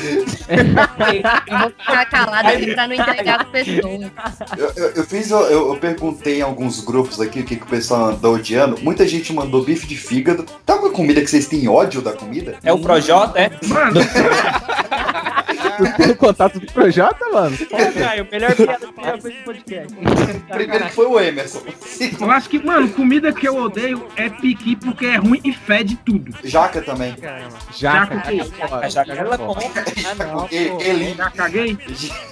[1.46, 4.00] Eu vou ficar calada aqui pra não entregar as pessoas.
[4.56, 7.66] Eu, eu- eu fiz, eu, eu perguntei em alguns grupos aqui o que, que o
[7.66, 8.78] pessoal anda odiando.
[8.82, 10.44] Muita gente mandou bife de fígado.
[10.64, 12.56] Tá uma comida que vocês têm ódio da comida?
[12.62, 13.50] É o Projota, é?
[13.66, 14.00] Mano,
[15.76, 17.56] Tu tem contato do Projota, mano?
[17.56, 19.94] Pô, Caio, melhor piada que no podcast.
[20.50, 21.62] Primeiro que foi o Emerson.
[22.20, 25.96] eu acho que, mano, comida que eu odeio é piqui porque é ruim e fede
[26.04, 26.34] tudo.
[26.44, 27.14] Jaca também.
[27.20, 27.48] Jaca.
[27.76, 28.50] Jaca o quê?
[28.58, 29.64] Jaca, jaca ela compra.
[30.06, 30.48] Ah, não.
[30.50, 31.14] Ele.
[31.14, 31.78] Já caguei?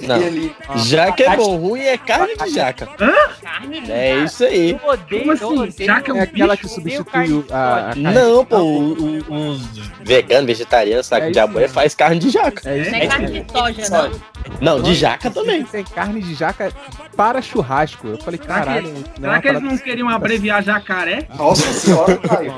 [0.02, 0.16] Não.
[0.22, 0.54] Ele.
[0.76, 2.86] Jaca é bom, ruim é carne de jaca.
[2.86, 4.72] Carne de É isso aí.
[4.82, 5.72] Eu odeio, Como assim?
[6.02, 8.02] que é um É aquela que substitui a, a carne.
[8.02, 9.62] Não, pô, o- o- os
[10.04, 12.68] veganos, vegetarianos, sabe É de isso aboia faz carne de jaca.
[12.68, 14.20] É isso é carne de soja, não.
[14.60, 15.64] Não, de jaca também.
[15.64, 16.72] Tem carne de jaca
[17.16, 18.06] para churrasco.
[18.08, 18.88] Eu falei, Será que- caralho.
[18.92, 21.26] não é Será uma que eles não queriam abreviar jacaré?
[21.36, 22.54] Nossa senhora, Caio.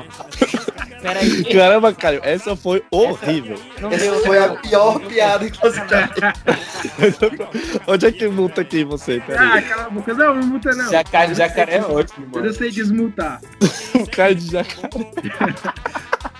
[1.01, 3.57] Peraí, Caramba, Caio, essa foi horrível.
[3.77, 4.19] Essa deu.
[4.25, 7.15] foi a pior piada que você já fez.
[7.87, 9.21] Onde é que multa aqui você?
[9.23, 9.61] Ah, Peraí.
[9.63, 10.13] cala a boca.
[10.15, 10.89] Não, não muta não.
[10.91, 13.39] Jacaré, jacaré é ótimo, Eu não sei desmutar.
[13.95, 14.89] O cara de jacaré.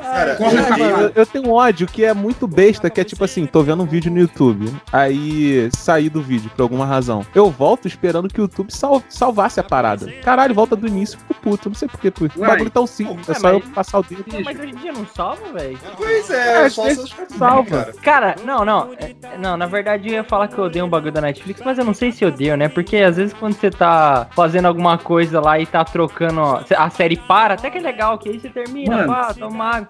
[0.00, 3.46] Cara, Cara, eu, eu tenho um ódio que é muito besta, que é tipo assim,
[3.46, 7.24] tô vendo um vídeo no YouTube, aí saí do vídeo por alguma razão.
[7.34, 10.10] Eu volto esperando que o YouTube sal- salvasse a parada.
[10.22, 12.12] Caralho, volta do início, fico puto, não sei porquê.
[12.36, 14.24] O bagulho tão simples, é só eu passar o dedo.
[14.44, 15.78] Mas hoje em dia não salva, velho?
[15.96, 17.92] Pois é, só seus salva.
[18.02, 18.92] Cara, não, não.
[18.98, 21.78] é- Não, na verdade eu ia falar que eu odeio um bagulho da Netflix, mas
[21.78, 22.68] eu não sei se eu odeio, né?
[22.68, 26.90] Porque às vezes quando você tá fazendo alguma coisa lá e tá trocando, ó, a
[26.90, 29.32] série para, até que é legal, que aí você termina, Mano, pá,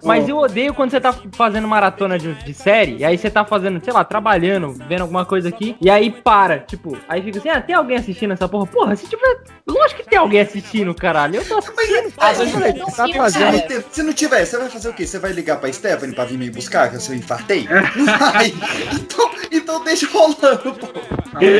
[0.03, 3.43] Mas eu odeio quando você tá fazendo maratona de, de série, e aí você tá
[3.43, 7.49] fazendo, sei lá, trabalhando, vendo alguma coisa aqui, e aí para, tipo, aí fica assim,
[7.49, 8.65] ah, tem alguém assistindo essa porra?
[8.67, 9.41] Porra, se tiver.
[9.67, 11.35] Lógico que tem alguém assistindo, caralho.
[11.37, 12.13] Eu tô assistindo.
[12.17, 13.61] Mas você Eu tô tá fazendo.
[13.67, 13.83] cara.
[13.91, 15.05] Se não tiver, você vai fazer o quê?
[15.05, 17.67] Você vai ligar pra Stephanie pra vir me buscar, que eu infartei?
[17.67, 18.53] Vai.
[18.93, 20.87] Então, então deixa rolando, pô.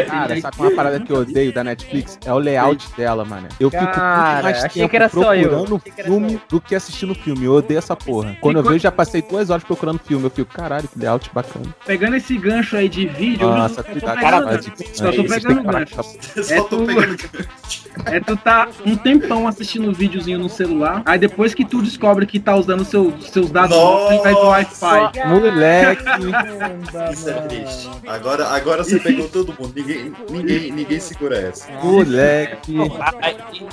[0.08, 2.17] Cara, sabe uma parada que eu odeio da Netflix?
[2.25, 3.47] É o layout dela, mano.
[3.60, 5.49] Eu fico Cara, mais achei tempo que era só eu.
[5.49, 7.45] procurando filme do que assistindo filme.
[7.45, 8.38] Eu odeio essa porra.
[8.39, 10.26] Quando eu quando- vejo, já passei duas horas procurando filme.
[10.26, 11.65] Eu fico, caralho, que layout bacana.
[11.86, 14.62] Pegando esse gancho aí de vídeo, Nossa, tô cuidado, pegando- cara,
[14.94, 15.96] só tô pegando gancho.
[16.50, 16.86] É tu,
[18.06, 22.26] é tu tá um tempão assistindo um videozinho no celular, aí depois que tu descobre
[22.26, 25.28] que tá usando seu, seus dados móveis do Wi-Fi.
[25.28, 26.04] Moleque.
[27.13, 27.89] Isso é triste.
[28.08, 29.74] Agora, agora você pegou todo mundo.
[29.76, 31.67] Ninguém, ninguém, ninguém segura essa.
[31.84, 32.76] Moleque.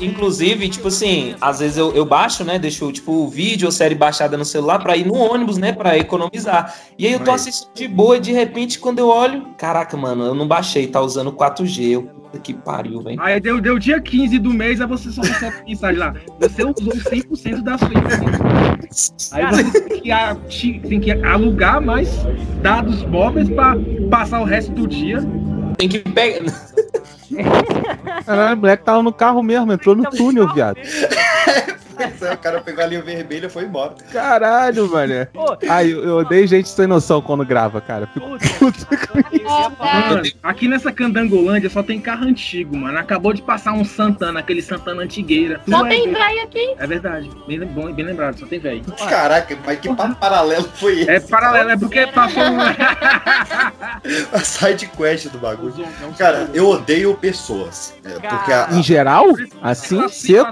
[0.01, 2.59] Inclusive, tipo assim, às vezes eu, eu baixo, né?
[2.59, 5.73] Deixo, tipo, o vídeo ou série baixada no celular pra ir no ônibus, né?
[5.73, 6.75] Pra economizar.
[6.99, 10.25] E aí eu tô assistindo de boa e de repente, quando eu olho, caraca, mano,
[10.25, 11.91] eu não baixei, tá usando 4G.
[11.91, 13.21] Eu, puta que pariu, velho.
[13.21, 16.15] Aí deu, deu dia 15 do mês, aí você só recebe mensagem lá.
[16.41, 18.49] Você usou 100% da sua informação.
[19.33, 20.37] Aí você tem que, a-
[20.89, 22.09] tem que alugar mais
[22.63, 23.75] dados móveis pra
[24.11, 25.19] passar o resto do dia.
[25.77, 26.45] Tem que pegar.
[28.25, 30.79] Caralho, o moleque tava no carro mesmo, entrou no túnel, viado.
[31.99, 33.95] É, o cara pegou a linha vermelha e foi embora.
[34.13, 35.27] Caralho, mano.
[35.69, 38.07] Ai, eu, eu odeio gente sem noção quando grava, cara.
[38.09, 38.27] Fico
[38.59, 39.49] puto com isso.
[39.79, 42.99] Mano, aqui nessa Candangolândia só tem carro antigo, mano.
[42.99, 45.61] Acabou de passar um Santana, aquele Santana antigueira.
[45.69, 46.75] Só Tu é tem velho aqui.
[46.79, 47.31] É verdade.
[47.47, 48.83] Bem, bom, bem lembrado, só tem velho.
[49.09, 51.11] Caraca, mas que papo paralelo foi esse?
[51.11, 52.59] É paralelo, é porque passou um.
[54.33, 55.75] A side quest do bagulho.
[56.19, 57.95] Cara, eu odeio pessoas.
[58.05, 59.27] É, porque a, Em geral?
[59.63, 60.51] Assim, seco?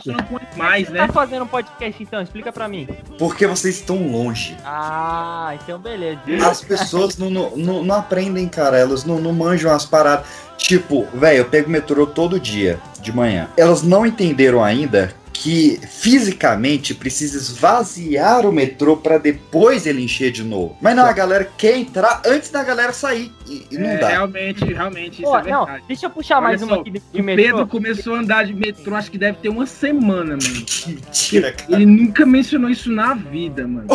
[0.57, 1.07] Mais, né?
[1.07, 2.89] Tá fazendo um podcast então, explica pra mim.
[3.19, 4.57] porque vocês estão longe.
[4.65, 6.21] Ah, então beleza.
[6.49, 8.79] As pessoas não, não, não, aprendem, cara.
[8.79, 10.27] Elas não, não manjam as paradas.
[10.57, 13.49] Tipo, velho, eu pego metrô todo dia, de manhã.
[13.57, 20.43] Elas não entenderam ainda que fisicamente precisa esvaziar o metrô pra depois ele encher de
[20.43, 20.77] novo.
[20.81, 23.33] Mas não, a galera quer entrar antes da galera sair.
[23.47, 24.09] E, e não É, dá.
[24.09, 25.85] Realmente, realmente, isso Pô, é não, verdade.
[25.87, 27.45] deixa eu puxar mais Olha uma só, aqui de, de o metrô.
[27.45, 30.67] Pedro começou a andar de metrô, acho que deve ter uma semana, mano.
[30.87, 31.73] Mentira, cara.
[31.75, 33.87] Ele nunca mencionou isso na vida, mano.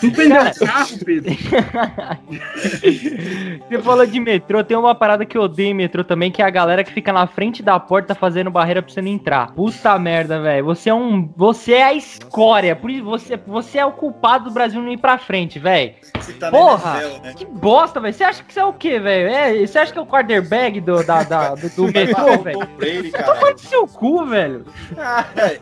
[0.00, 0.52] tu vendeu Cara.
[0.60, 1.32] um carro, Pedro?
[3.68, 6.44] Você falou de metrô, tem uma parada que eu odeio em metrô também, que é
[6.44, 9.52] a galera que fica na frente da porta fazendo barreira pra você não entrar.
[9.52, 10.64] Puta merda, velho.
[10.66, 11.30] Você é um.
[11.36, 12.76] Você é a escória.
[12.76, 15.94] Por isso você, você é o culpado do Brasil não ir pra frente, velho.
[16.20, 17.02] Você tá Porra!
[17.02, 17.34] NFL, né?
[17.34, 18.14] Que bosta, velho.
[18.14, 19.28] Você acha que você é o quê, velho?
[19.28, 22.58] É, você acha que é o quarterback do, da, da- do, do metrô, velho?
[23.12, 23.50] Toma cara.
[23.52, 24.64] no seu cu, velho.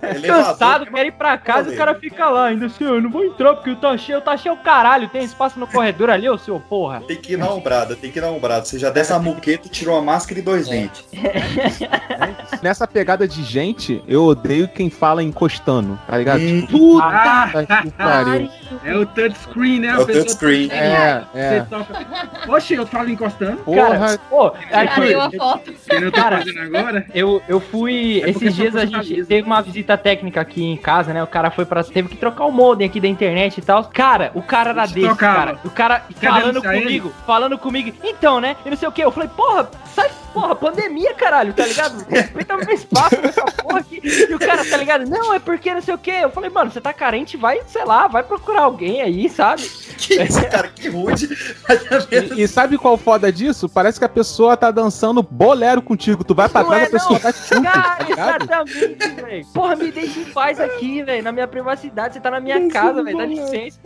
[0.02, 3.10] elevador Cansado, quer ir pra casa e o cara fica lá, ainda assim, eu não
[3.10, 6.36] vou entrar porque tá cheio, tá cheio o caralho, tem espaço no corredor ali, ô
[6.38, 7.02] seu porra.
[7.06, 8.64] Tem que ir na umbrada, tem que ir na umbrada.
[8.64, 11.04] Você já desce a muqueta e tirou a máscara e dois dentes.
[12.62, 16.40] Nessa pegada de gente, eu odeio quem fala encostando, tá ligado?
[16.40, 18.48] Tipo, puta Ah, que pariu.
[18.84, 19.88] É o touchscreen, né?
[19.88, 20.68] É o touchscreen.
[20.68, 21.60] tá- É, é.
[21.60, 22.06] Você toca.
[22.48, 23.58] Oxe, eu falo encostando.
[23.58, 24.74] Porra, Pô, Cadê
[25.14, 25.74] Arthur, a foto?
[25.90, 27.06] Eu tô Cara, fazendo agora.
[27.14, 28.22] eu, eu fui.
[28.24, 31.22] É esses dias a gente teve uma visita técnica aqui em casa, né?
[31.22, 31.82] O cara foi pra.
[31.84, 33.84] Teve que trocar o modem aqui da internet e tal.
[33.84, 35.58] Cara, o cara era eu desse, trocar, cara.
[35.64, 37.92] O cara Quer falando comigo, falando comigo.
[38.04, 38.56] Então, né?
[38.64, 39.02] E não sei o que.
[39.02, 42.04] Eu falei, porra, sai, porra, pandemia, caralho, tá ligado?
[42.08, 44.00] Respeita o meu espaço nessa porra aqui.
[44.02, 45.08] E o cara, tá ligado?
[45.08, 46.10] Não, é porque não sei o que.
[46.10, 49.62] Eu falei, mano, você tá carente, vai, sei lá, vai procurar alguém aí, sabe?
[50.00, 50.68] Que isso, cara?
[50.68, 51.28] Que rude.
[51.68, 52.34] É.
[52.34, 53.68] E, e sabe qual foda disso?
[53.68, 56.24] Parece que a pessoa tá dançando bolero contigo.
[56.24, 57.20] Tu vai pra trás, é, a pessoa não.
[57.20, 58.42] tá junto, tá Cara, ligado?
[58.42, 59.46] exatamente, velho.
[59.52, 61.22] Porra, me deixa em paz aqui, velho.
[61.22, 62.14] Na minha privacidade.
[62.14, 63.18] Você tá na minha casa, velho.
[63.18, 63.78] Dá licença.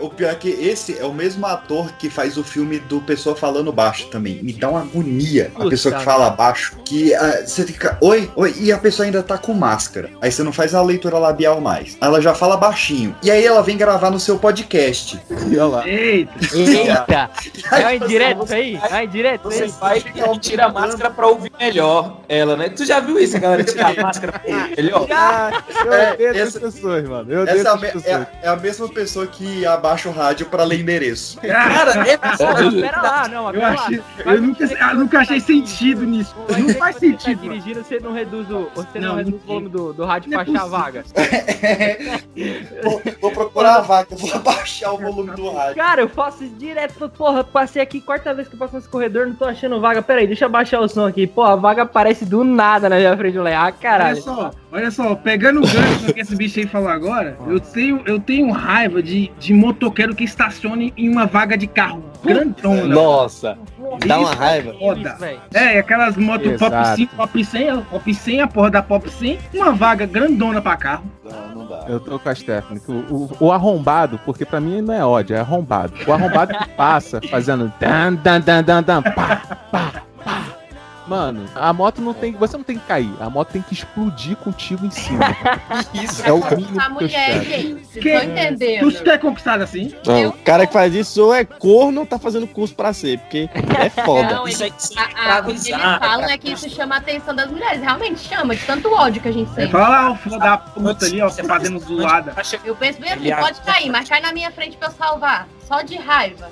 [0.00, 3.36] O pior é que esse é o mesmo ator que faz o filme do Pessoa
[3.36, 4.42] Falando Baixo também.
[4.42, 6.76] Me dá uma agonia a Puta pessoa que fala baixo.
[6.84, 10.10] Que ah, você fica, oi, oi, e a pessoa ainda tá com máscara.
[10.20, 11.96] Aí você não faz a leitura labial mais.
[12.00, 13.14] Ela já fala baixinho.
[13.22, 14.85] E aí ela vem gravar no seu podcast.
[14.86, 15.20] Podcast.
[15.30, 15.88] Olha lá.
[15.88, 16.32] Eita.
[16.56, 17.30] Eita!
[17.72, 18.74] É uma indireta isso aí?
[18.82, 22.68] É uma indireta Você isso vai e tira a máscara pra ouvir melhor ela, né?
[22.68, 25.06] Tu já viu isso, a galera tirar a máscara pra ouvir melhor?
[25.10, 27.32] Ah, eu É, odeio essas essa- pessoas, mano.
[27.32, 28.06] Eu odeio é essas me- pessoas.
[28.06, 31.38] é- é a mesma pessoa que abaixa o rádio pra ler endereço.
[31.40, 36.04] Cara, é Não, pera lá, não, Eu, achei, eu nunca, eu nunca achei você- sentido
[36.04, 36.34] nisso.
[36.56, 37.36] Não faz que você sentido.
[37.40, 40.04] Tá dirigindo, você não reduz o, você não, Não, reduz não o volume do, do
[40.04, 41.04] rádio Não pra é achar a vaga.
[42.82, 45.76] Vou, vou procurar a vaga, vou abaixar o volume do rádio.
[45.76, 47.08] Cara, eu faço isso direto.
[47.08, 50.02] Porra, passei aqui, quarta vez que eu passo nesse corredor, não tô achando vaga.
[50.02, 51.26] Pera aí, deixa eu baixar o som aqui.
[51.26, 53.36] Pô, a vaga aparece do nada na minha frente.
[53.36, 54.22] Eu falei, ah, Olha caralho.
[54.22, 58.18] só, olha só, pegando o gancho que esse bicho aí falou agora, eu tenho, eu
[58.20, 62.84] tenho raiva de, de motoqueiro que estacione em uma vaga de carro grandona.
[62.84, 63.58] Nossa,
[64.06, 64.70] dá uma Isso raiva.
[64.70, 65.08] é foda.
[65.10, 65.40] Isso, velho.
[65.54, 66.96] É, e aquelas motos Pop Exato.
[66.96, 70.76] 5, Pop 100, a Pop 100, a porra da Pop 100, uma vaga grandona pra
[70.76, 71.04] carro.
[71.24, 71.55] Não.
[71.88, 72.80] Eu tô com a Stephanie.
[72.88, 75.92] O, o, o arrombado, porque pra mim não é ódio, é arrombado.
[76.06, 80.05] O arrombado que passa fazendo dan, dan, dan, dan, dan, pá, pá.
[81.06, 82.32] Mano, a moto não tem.
[82.32, 83.12] Você não tem que cair.
[83.20, 85.24] A moto tem que explodir contigo em cima.
[85.94, 87.44] Isso É o mínimo A que eu mulher, espero.
[87.44, 88.92] gente, Que- entendendo.
[89.04, 89.94] Tu é conquistado assim?
[90.04, 93.18] Não, o cara que faz isso ou é corno ou tá fazendo curso pra ser,
[93.20, 94.34] porque é foda.
[94.34, 96.68] Não, Isso ele, isso a, é a, o que eles falam pra- é que isso
[96.70, 97.80] chama a atenção das mulheres.
[97.80, 99.72] Realmente chama, de tanto ódio que a gente É, sente.
[99.72, 102.34] fala lá o filho da puta ali, ó, Você fazendo zoada.
[102.64, 105.46] Eu penso bem assim, Ele pode cair, mas cai na minha frente pra eu salvar.
[105.66, 106.48] Só de raiva.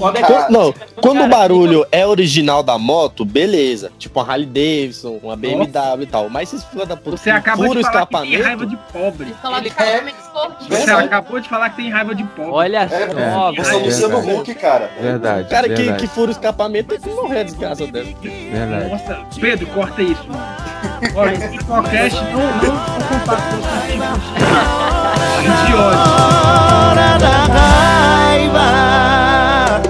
[0.00, 3.92] O é Cara, que- Não, quando o barulho é original da moto, beleza.
[3.96, 6.28] Tipo uma Harley Davidson, uma BMW e tal.
[6.28, 8.76] Mas esses filha da puta Você que acabou de o falar que tem raiva de
[8.92, 9.26] pobre.
[9.26, 9.34] Ele.
[10.60, 11.04] Você Verdade.
[11.06, 12.50] acabou de falar que tem raiva de pobre.
[12.52, 13.84] Olha É, só, eu sou velho.
[13.86, 14.40] Luciano verdade.
[14.40, 14.90] Huck, cara.
[15.00, 15.46] Verdade.
[15.46, 18.06] O cara que, verdade, que fura o escapamento tem que morrer a desgraça dela.
[18.20, 18.88] verdade.
[18.90, 20.42] Nossa, Pedro, corta isso, mano.
[21.14, 22.50] Olha, esse podcast não, não,
[25.66, 25.72] de
[28.38, 29.80] ódio.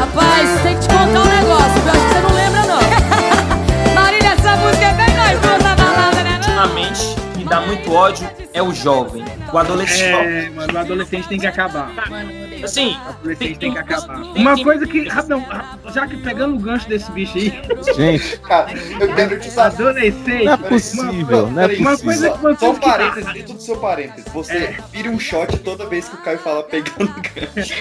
[0.00, 3.94] Rapaz, tem que te contar um negócio, eu acho que você não lembra, não.
[3.94, 6.36] Marília, essa música é bem nós duas na balada, né?
[6.36, 10.02] ultimamente que dá muito ódio é o jovem, o adolescente.
[10.02, 11.92] É, mano, o adolescente tem que acabar.
[12.08, 12.47] Mano.
[12.64, 12.96] Assim,
[13.38, 14.20] tem que acabar.
[14.20, 15.44] tem Uma coisa que, rapidão,
[15.92, 17.52] já que pegando o gancho desse bicho aí,
[17.96, 19.76] Gente, Cara, eu quero te saber.
[19.82, 20.44] adolescente.
[20.44, 22.04] não é possível, não é peraí, uma possível.
[22.12, 24.24] coisa que uma Só um parênteses dentro do seu parênteses.
[24.32, 27.12] Você vira um shot toda vez que o Caio fala pegando
[27.54, 27.74] gancho.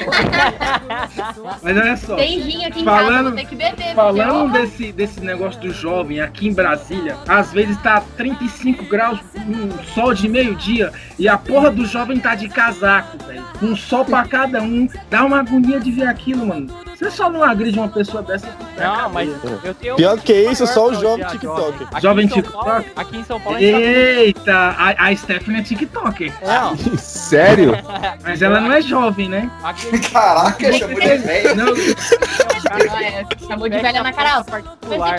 [1.62, 2.16] Mas olha só.
[2.16, 3.96] Tem gin aqui em casa, Falando- vou ter que beber.
[3.96, 9.84] Falando desse, desse negócio do jovem aqui em Brasília, às vezes tá 35 graus, um
[9.94, 13.44] sol de meio-dia, e a porra do jovem tá de casaco, velho.
[13.60, 14.67] Com sol pra cada um.
[15.10, 16.68] Dá uma agonia de ver aquilo, mano.
[16.98, 18.48] Você só não agride uma pessoa dessa.
[18.78, 19.30] Não, mas
[19.64, 19.96] eu tenho.
[19.96, 21.84] Pior que isso, só o jovem TikTok.
[21.92, 22.66] Aqui Jovem TikTok?
[22.66, 26.34] Paulo- Aqui em São Paulo tá- Eita, a, a Stephanie é TikToker.
[26.46, 27.74] Não, Sério?
[28.24, 29.50] Mas ela não é jovem, né?
[29.64, 31.56] aqui Caraca, chamou de velho.
[31.56, 34.44] Não, é, chamou de velha na cara.
[34.50, 34.64] Mas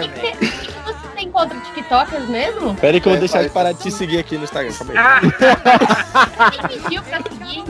[0.06, 0.88] o que, que.
[1.18, 2.74] Você- o que que você tem contra TikTokers mesmo?
[2.76, 3.46] Pera aí que eu É, vou deixar vai.
[3.48, 4.72] de parar de te seguir aqui no Instagram.
[4.72, 4.98] Calma aí.
[4.98, 5.20] ah,
[6.68, 7.64] Quem pediu pra seguir?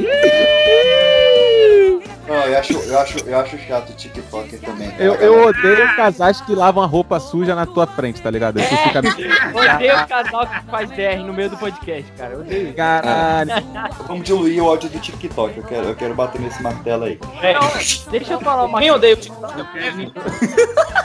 [2.29, 4.91] Não, eu acho, eu acho, eu acho chato o TikToker também.
[4.91, 5.03] cara.
[5.03, 8.59] Eu, eu odeio casais que lavam a roupa suja na tua frente, tá ligado?
[8.59, 8.99] Aí tu fica.
[8.99, 12.35] Odeio o casal que faz DR no meio do podcast, cara.
[12.35, 12.75] Eu odeio.
[12.75, 13.51] Caralho.
[14.07, 15.57] Vamos diluir o ódio do TikTok.
[15.57, 17.19] Eu quero, eu quero bater nesse martelo aí.
[17.23, 19.73] Não, deixa eu falar uma quem odeia o TikTok?
[19.73, 20.13] Kevin.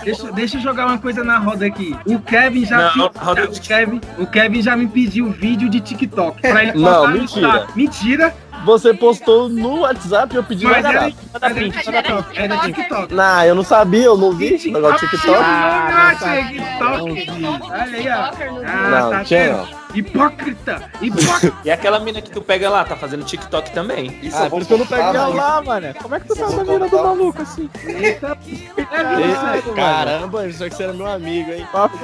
[0.03, 1.95] Deixa, deixa eu jogar uma coisa na roda aqui.
[2.05, 2.93] O Kevin já.
[2.95, 6.41] Não, fi- roda o, Kevin, o Kevin já me pediu vídeo de TikTok.
[6.41, 7.67] Pra ele Não, mentira.
[7.75, 12.57] Mentira, Você postou no WhatsApp e eu pedi mas mais era, era, manda era.
[12.59, 13.13] TikTok.
[13.13, 15.37] Não, eu não sabia, eu não vi esse negócio de TikTok.
[15.43, 17.39] Ah, Ah, não, tinha TikTok.
[17.41, 18.63] Novo Olha aí, ó.
[18.65, 19.83] Ah, tá vendo?
[19.93, 20.89] Hipócrita!
[21.01, 21.57] Hipócrita!
[21.63, 24.17] E aquela mina que tu pega lá, tá fazendo TikTok também.
[24.23, 25.35] Isso Ah, eu por isso que eu não peguei mano.
[25.35, 25.93] lá, mano.
[26.01, 27.69] Como é que tu sabe a mira do maluco assim?
[27.85, 31.67] Eita, Eita, Caramba, isso aqui você era meu amigo, hein?
[31.71, 31.97] Papo.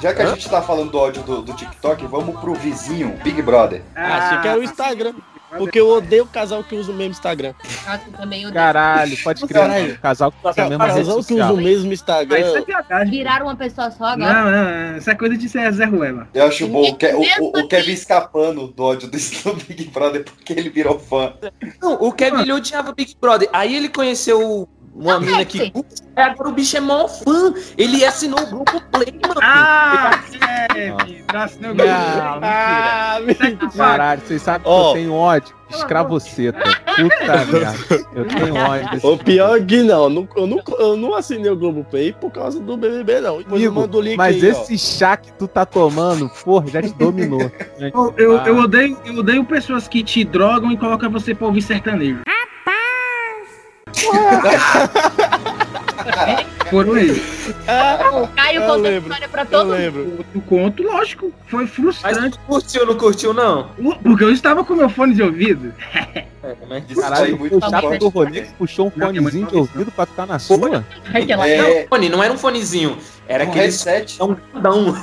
[0.00, 3.40] Já que a gente tá falando do ódio do, do TikTok, vamos pro vizinho, Big
[3.42, 3.82] Brother.
[3.94, 5.12] Ah, achei que era o Instagram.
[5.58, 7.54] Porque eu odeio o casal que usa o mesmo Instagram.
[7.86, 8.54] Nossa, também odeio.
[8.54, 9.60] Caralho, pode crer.
[9.62, 9.98] Caralho.
[10.00, 12.38] Casal que usa mesma rede Casal que usa o mesmo Ah, Instagram.
[12.40, 13.10] isso é piadagem.
[13.10, 14.32] Viraram uma pessoa só agora.
[14.32, 16.28] Não, não, não, isso é coisa de ser Zé Ruela.
[16.34, 19.16] Eu acho bom o, Ke- o- Mesmo o- o assim- Kevin escapando do ódio do
[19.16, 21.32] do Big Brother porque ele virou fã.
[21.80, 23.48] Não, o Kevin ele odiava Big Brother.
[23.52, 25.72] Aí ele conheceu uma mina que.
[26.16, 27.52] É, agora o bicho é mó fã.
[27.76, 29.40] Ele assinou o grupo Play, mano.
[29.42, 30.20] Ah,
[30.74, 31.24] é, filho.
[31.34, 33.58] Assinou o grupo Não, Ah, mentira.
[33.76, 34.88] Caralho, vocês sabem que Ó.
[34.90, 35.54] eu tenho ódio?
[35.68, 36.60] Escravoceta.
[36.60, 38.06] Puta merda.
[38.14, 41.14] Eu tenho ódio desse O pior é que não, eu não, eu não, eu não
[41.14, 43.38] assinei o Globoplay por causa do BBB, não.
[43.38, 44.62] Depois Amigo, link mas aí, ó.
[44.62, 47.50] esse chá que tu tá tomando, porra, já te dominou.
[47.78, 51.60] Eu, eu, eu odeio, eu odeio pessoas que te drogam e colocam você pra ouvir
[51.62, 52.20] sertanejo.
[56.70, 57.22] Foram eles.
[58.22, 59.76] O Caio eu conta a lembro, história pra todo mundo.
[59.76, 60.24] lembro.
[60.34, 62.38] O conto, lógico, foi Mas frustrante.
[62.38, 63.68] tu curtiu ou não curtiu, não?
[64.02, 65.72] Porque eu estava com meu fone de ouvido.
[66.42, 69.56] É, mas Caralho, muito o chato do rolê que puxou um Não, fonezinho mas de
[69.56, 70.84] ouvido pra ficar na sua?
[71.14, 72.98] É, Não, fone, não era um fonezinho.
[73.28, 74.22] Era um aquele headset.
[74.22, 74.94] um grandão.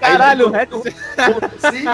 [0.00, 0.66] Caralho, Aí,
[1.58, 1.84] Sim,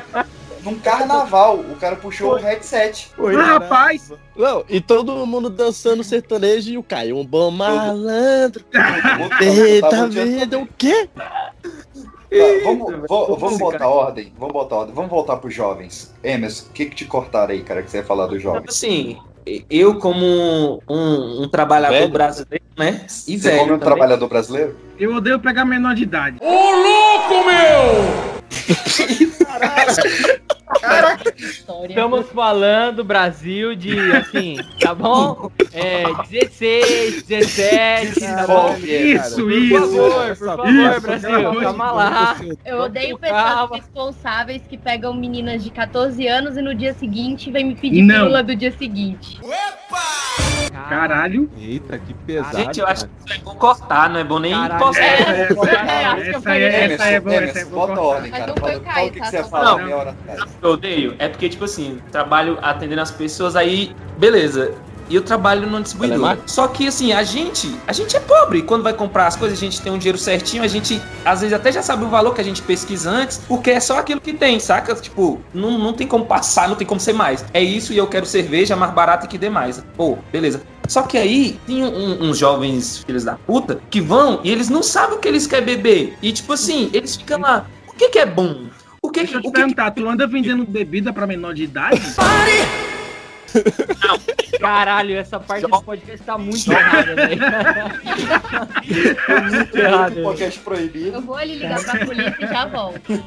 [0.62, 3.10] num carnaval, o cara puxou o headset.
[3.18, 4.12] Ah, rapaz!
[4.36, 8.64] Não, e todo mundo dançando sertanejo e o Caio, um bom malandro.
[9.40, 11.08] Eita vida, o quê?
[11.14, 11.52] Tá,
[12.64, 16.14] vamos, vamos botar ordem, vamos botar ordem, vamos voltar pros jovens.
[16.22, 18.68] Emerson, o que que te cortaram aí, cara, que você ia falar dos jovens?
[18.68, 19.18] Assim,
[19.68, 22.12] eu como um, um trabalhador Velho?
[22.12, 23.04] brasileiro, né?
[23.26, 23.94] E Você velho como um também.
[23.94, 24.76] trabalhador brasileiro?
[24.98, 26.38] Eu odeio pegar menor de idade.
[29.10, 29.68] História.
[31.88, 35.50] Estamos falando, Brasil, de assim, tá bom?
[35.72, 38.76] É, 16, 17, tá bom?
[38.76, 39.78] Isso, Por isso.
[39.80, 42.36] favor, por favor, Isso, Brasil, calma lá.
[42.64, 43.68] Eu odeio Calma.
[43.68, 48.02] pessoas responsáveis que pegam meninas de 14 anos e no dia seguinte vem me pedir
[48.02, 48.16] Não.
[48.16, 49.40] pílula do dia seguinte.
[50.88, 51.50] Caralho.
[51.58, 52.56] Eita, que pesado.
[52.56, 54.78] Gente, eu acho que isso é bom cortar, não é bom nem Caralho.
[54.84, 55.02] postar.
[55.04, 56.62] É, É, acho que eu essa, falei.
[56.64, 57.86] é, essa é boa, essa é boa.
[57.86, 58.46] bota ordem, Mas cara.
[58.52, 59.30] não foi Fala, o fala Caio, o que, que tá?
[59.30, 60.50] você ia falar meia hora atrás.
[60.62, 61.71] eu odeio é porque, tipo assim,
[62.10, 64.72] trabalho atendendo as pessoas aí, beleza.
[65.10, 66.18] E eu trabalho numa distribuidora.
[66.20, 66.48] Telemarketing?
[66.54, 68.62] Só que assim, a gente, a gente é pobre.
[68.62, 71.52] Quando vai comprar as coisas, a gente tem um dinheiro certinho, a gente às vezes
[71.52, 74.32] até já sabe o valor que a gente pesquisa antes, porque é só aquilo que
[74.32, 74.94] tem, saca?
[74.94, 77.44] Tipo, não, não tem como passar, não tem como ser mais.
[77.52, 79.84] É isso e eu quero cerveja mais barata que dê mais.
[79.96, 80.62] Pô, beleza.
[80.88, 84.82] Só que aí tem um- uns jovens filhos da puta que vão e eles não
[84.82, 86.16] sabem o que eles querem beber.
[86.22, 87.66] E tipo assim, eles ficam lá.
[87.88, 88.64] O que, que é bom?
[89.04, 91.54] O que, Deixa eu te o que, que perguntar, tu anda vendendo bebida pra menor
[91.54, 92.00] de idade?
[94.60, 97.40] Caralho, essa parte do podcast tá muito errada, velho.
[97.40, 98.68] Tá
[99.50, 100.22] muito errado.
[100.22, 101.16] Podcast proibido.
[101.16, 103.24] Eu vou ali ligar pra polícia e já volto.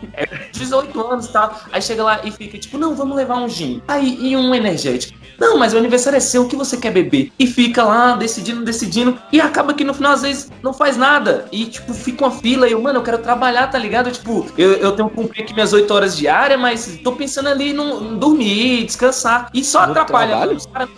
[0.54, 1.60] 18 anos e tal.
[1.72, 3.82] Aí chega lá e fica tipo, não, vamos levar um gin.
[3.88, 5.26] Aí, e um energético.
[5.38, 7.32] Não, mas o aniversário é seu, o que você quer beber?
[7.38, 9.20] E fica lá decidindo, decidindo.
[9.32, 11.46] E acaba que no final, às vezes, não faz nada.
[11.52, 12.68] E, tipo, fica uma fila.
[12.68, 14.12] E eu, mano, eu quero trabalhar, tá ligado?
[14.12, 17.72] Tipo, eu, eu tenho que cumprir aqui minhas 8 horas diárias, mas tô pensando ali
[17.72, 19.50] em dormir, descansar.
[19.54, 19.94] E só No
[20.24, 20.58] atrapalha.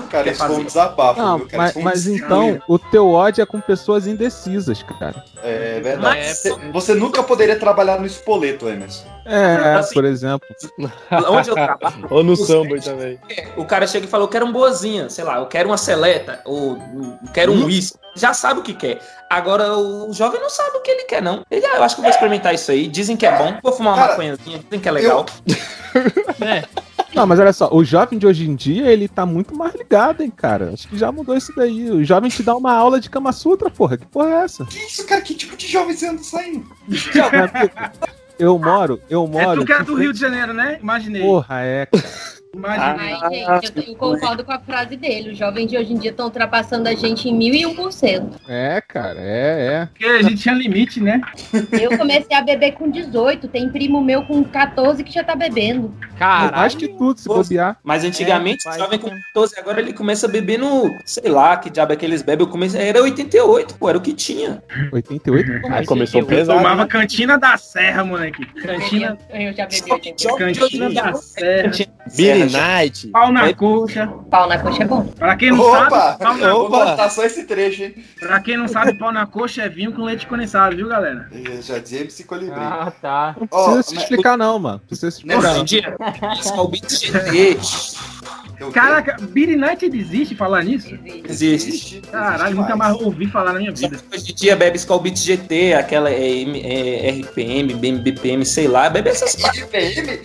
[0.09, 3.45] Cara, isso foi um desabafo, Não, viu, mas, um mas então, o teu ódio é
[3.45, 5.23] com pessoas indecisas, cara.
[5.43, 6.17] É verdade.
[6.19, 9.05] Mas- Você, você nunca poderia trabalhar no espoleto, Emerson.
[9.25, 10.47] É, Assim- por exemplo.
[11.29, 13.19] Onde eu trabalho, Ou no samba também.
[13.57, 16.39] o cara chega e fala, eu quero um boazinha, sei lá, eu quero uma seleta,
[16.45, 17.97] ou eu quero um uísque.
[18.15, 18.99] Já sabe o que quer.
[19.29, 21.45] Agora, o jovem não sabe o que ele quer, não.
[21.51, 22.87] Ele, ah, eu acho que eu vou experimentar isso aí.
[22.87, 23.57] Dizem que é bom.
[23.61, 25.25] Vou fumar uma Cara, maconhazinha, dizem que é legal.
[26.41, 26.63] É.
[27.17, 30.21] Não, mas olha só, o jovem de hoje em dia, ele tá muito mais ligado,
[30.21, 30.71] hein, cara.
[30.73, 31.89] Acho que já mudou isso daí.
[31.89, 33.97] O jovem te dá uma aula de Kama Sutra, porra.
[33.97, 34.65] Que porra é essa?
[34.65, 35.21] Que isso, cara?
[35.21, 36.65] Que tipo de jovem você anda saindo?
[38.39, 39.65] Eu moro, eu É moro.
[39.65, 40.77] tu que do Rio de Janeiro, né?
[40.79, 41.23] Imaginei.
[41.23, 42.03] Porra, é, cara.
[42.57, 43.13] Imaginei.
[43.45, 45.31] Ai, gente, eu, eu concordo com a frase dele.
[45.31, 47.91] Os jovens de hoje em dia estão ultrapassando a gente em mil e um por
[47.91, 48.39] cento.
[48.47, 49.85] É, cara, é, é.
[49.85, 51.21] Porque a gente tinha limite, né?
[51.71, 55.93] Eu comecei a beber com 18, tem primo meu com 14 que já tá bebendo.
[55.99, 56.77] Mais Caralho.
[56.77, 57.77] que tudo, se bobear.
[57.83, 60.89] Mas antigamente, É, o jovem com 14, agora ele começa a beber no.
[61.05, 62.45] Sei lá, que diabo é que eles bebem.
[62.45, 64.61] Eu comecei, era 88, pô, era o que tinha.
[64.91, 65.51] 88?
[65.71, 66.57] Aí começou Eu pesado.
[66.57, 66.87] tomava né?
[66.89, 68.45] cantina da serra, moleque.
[68.61, 70.23] Cantina, Eu já bebi Só que 88.
[70.29, 71.71] jovem de hoje em cantina dia da serra.
[72.15, 73.07] Beer Night.
[73.07, 74.07] Pau na coxa.
[74.29, 75.03] Pau na coxa é bom.
[75.07, 75.89] Pra quem não Opa!
[75.89, 76.85] sabe, pau na, Opa!
[76.85, 77.95] botar só esse trecho, hein?
[78.19, 81.27] pra quem não sabe, pau na coxa é vinho com leite condensado, viu, galera?
[81.31, 82.59] Eu Já dizia MC Colibri.
[82.59, 83.35] Ah, tá.
[83.39, 84.77] Não precisa se mas- explicar, não, mano.
[84.79, 85.53] Não precisa se explicar.
[85.55, 85.63] Não.
[85.63, 87.57] dia, GT.
[88.59, 90.97] Eu- Caraca, Beer Night existe falar nisso?
[91.05, 91.69] Existe.
[91.69, 92.01] Existe.
[92.11, 94.01] Caralho, existe nunca mais ouvi falar na minha Só vida.
[94.09, 98.89] que Hoje em dia bebe Skull Beats GT, aquela é, é, RPM, BPM, sei lá,
[98.89, 100.19] bebe essas RPM?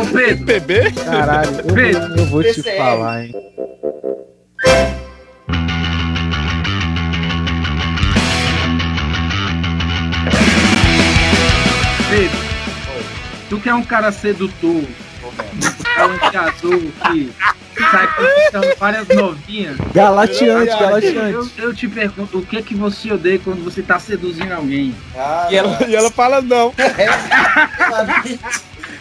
[0.00, 0.92] Ô, Pedro, PB?
[1.04, 3.32] Caralho, eu, Pedro, vou- eu vou te falar, hein.
[12.10, 12.38] Pedro,
[13.48, 14.82] tu que é um cara sedutor,
[15.94, 17.32] talenteador, que,
[17.74, 19.76] que sai conquistando várias novinhas.
[19.92, 21.32] Galateante, galateante.
[21.32, 24.94] Eu, eu te pergunto, o que que você odeia quando você tá seduzindo alguém?
[25.16, 26.72] Ah, E ela, e ela fala não.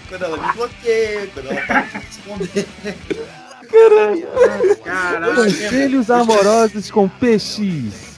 [0.09, 2.67] quando ela me bloqueia, quando ela para de responder.
[4.83, 5.35] Caralho.
[5.35, 8.13] Conselhos amorosos com PX.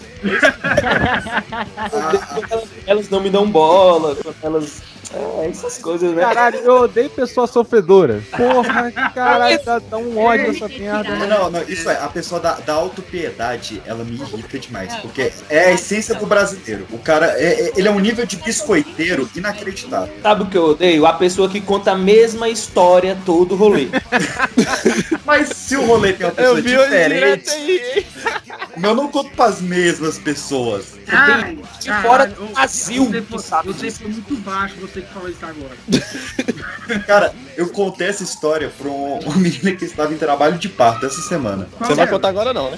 [2.85, 4.81] Elas não me dão bola, quando elas.
[5.15, 6.21] É, essas coisas, né?
[6.21, 8.21] Caralho, eu odeio pessoa sofredora.
[8.35, 11.15] Porra, caralho, dá, dá um ódio essa merda.
[11.15, 11.27] né?
[11.27, 15.65] Não, não, isso é, a pessoa da, da autopiedade, ela me irrita demais, porque é
[15.67, 16.85] a essência do brasileiro.
[16.91, 20.13] O cara, é, é- ele é um nível de biscoiteiro inacreditável.
[20.21, 21.05] Sabe o que eu odeio?
[21.05, 23.87] A pessoa que conta a mesma história todo o rolê.
[25.25, 28.05] Mas se o rolê tem uma pessoa Eu vi diferente, aí.
[28.83, 30.95] eu não conto pras mesmas pessoas.
[31.07, 35.75] Ai, de fora do Brasil Você sabe foi muito baixo, você que falou isso agora.
[37.07, 41.05] Cara, eu contei essa história pra um- uma menina que estava em trabalho de parto
[41.05, 41.67] essa semana.
[41.79, 42.77] Você não vai contar agora não, né?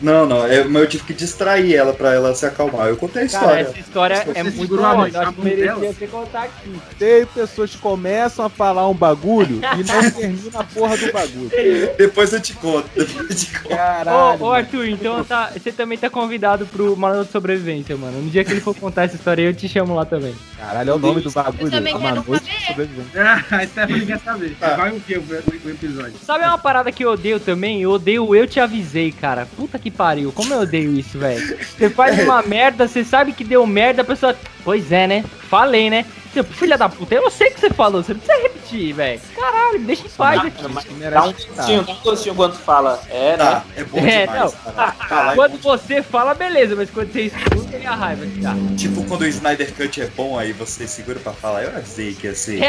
[0.00, 2.88] Não, não, eu, mas eu tive que distrair ela pra ela se acalmar.
[2.88, 3.60] Eu contei a Cara, história.
[3.62, 5.20] essa história é muito ótima.
[5.22, 6.80] Acho que merecia você contar aqui.
[6.98, 11.50] Tem pessoas que começam a falar um bagulho e não termina a porra do bagulho.
[11.96, 13.68] Depois eu te conto, depois eu te conto.
[13.76, 14.42] Caralho.
[14.42, 18.20] Ô, ô, Arthur, então tá, você também tá convidado pro Manual de Sobrevivência, mano.
[18.20, 20.34] No dia que ele for contar essa história aí, eu te chamo lá também.
[20.58, 21.66] Caralho, é o nome do bagulho.
[21.66, 22.66] Eu também Uma quero saber.
[22.66, 23.22] sobrevivência.
[23.22, 24.56] Ah, a Stephanie quer saber.
[24.58, 24.74] Tá.
[24.76, 26.14] Vai o que o episódio?
[26.22, 27.82] Sabe uma parada que eu odeio também?
[27.82, 29.46] Eu odeio eu te avisei, cara.
[29.56, 30.32] Puta que pariu.
[30.32, 31.58] Como eu odeio isso, velho.
[31.58, 34.36] Você faz uma merda, você sabe que deu merda, a pessoa.
[34.64, 35.24] Pois é, né?
[35.48, 36.04] Falei, né?
[36.32, 39.20] Seu filho da puta, eu sei que você falou, você não precisa repetir, velho.
[39.34, 40.62] Caralho, me deixa em paz aqui.
[41.10, 43.00] Dá um gostinho, dá um gostinho quando fala.
[43.08, 43.36] É, né?
[43.36, 44.40] Tá, é bom É, demais.
[44.52, 44.72] não.
[44.72, 44.92] cara.
[44.92, 48.54] Falar é Quando você fala, beleza, mas quando você escuta, é a raiva que dá.
[48.76, 52.26] Tipo, quando o Snyder Cut é bom, aí você segura pra falar, eu sei que
[52.26, 52.60] ia ser.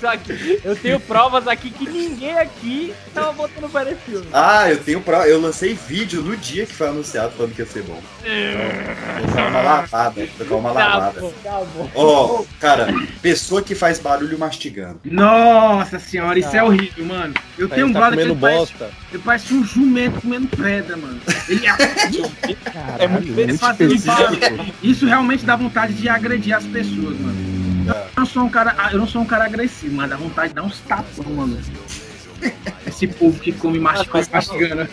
[0.00, 4.26] Só que eu tenho provas aqui que ninguém aqui tava botando para esse filme.
[4.32, 5.26] Ah, eu tenho prova.
[5.26, 8.00] Eu lancei vídeo no dia que foi anunciado falando que ia ser bom.
[8.22, 11.20] Então, vou uma lavada, vou uma Tá lavada.
[11.20, 11.90] bom, tá bom.
[11.94, 12.88] Ó, cara,
[13.22, 15.00] pessoa que faz barulho mastigando.
[15.04, 17.34] Nossa senhora, isso é horrível, mano.
[17.56, 18.90] Eu tenho um Aí tá brother que ele parece, bosta.
[19.12, 21.20] ele parece um jumento comendo preda, mano.
[21.48, 24.74] Ele Caralho, muito ele faz- ele fala- específico.
[24.82, 27.50] Isso realmente dá vontade de agredir as pessoas, mano.
[27.86, 30.54] Eu não sou um cara, eu não sou um cara agressivo, mas dá vontade de
[30.54, 31.58] dar uns tapas, mano.
[32.86, 34.28] Esse povo que come mastigando.
[34.32, 34.88] mastigando.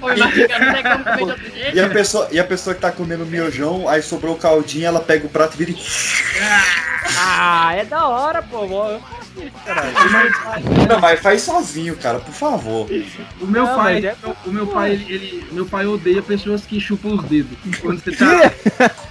[0.00, 1.76] Mastigando, não comer de outro jeito.
[1.76, 5.00] E a pessoa, e a pessoa que tá comendo miojão, aí sobrou o caldinho, ela
[5.00, 5.76] pega o prato e vira e.
[7.18, 8.66] Ah, é da hora, pô.
[9.64, 9.92] Caralho.
[10.88, 12.86] Não, mas faz sozinho, cara, por favor.
[13.40, 16.64] O meu Não, pai, mas é- o meu pai, ele, ele- meu pai odeia pessoas
[16.64, 17.56] que chupam os dedos.
[17.80, 18.52] Quando você tá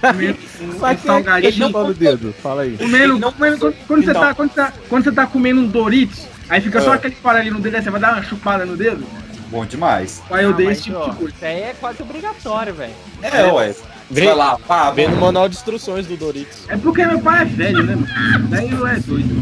[0.12, 2.34] comendo um, Mas um é salgadinho, chupa no dedo?
[2.42, 2.76] Fala aí.
[2.78, 4.22] comendo, comendo- quando, quando você Então.
[4.22, 6.94] tá, quando, você tá, quando você tá comendo um Doritos, aí fica só Ah.
[6.94, 9.04] aquele farelo no dedo, aí você vai dar uma chupada no dedo.
[9.50, 10.20] Bom demais.
[10.26, 11.34] O pai odeia mas, esse tipo ó, de coisa.
[11.34, 12.92] Isso aí é quase obrigatório, velho.
[13.22, 13.74] É, ué.
[14.10, 16.64] Vem, Vai lá, pá, vem no manual de instruções do Doritos.
[16.68, 18.48] É porque meu pai é velho, né, mano?
[18.48, 19.34] Velho é doido.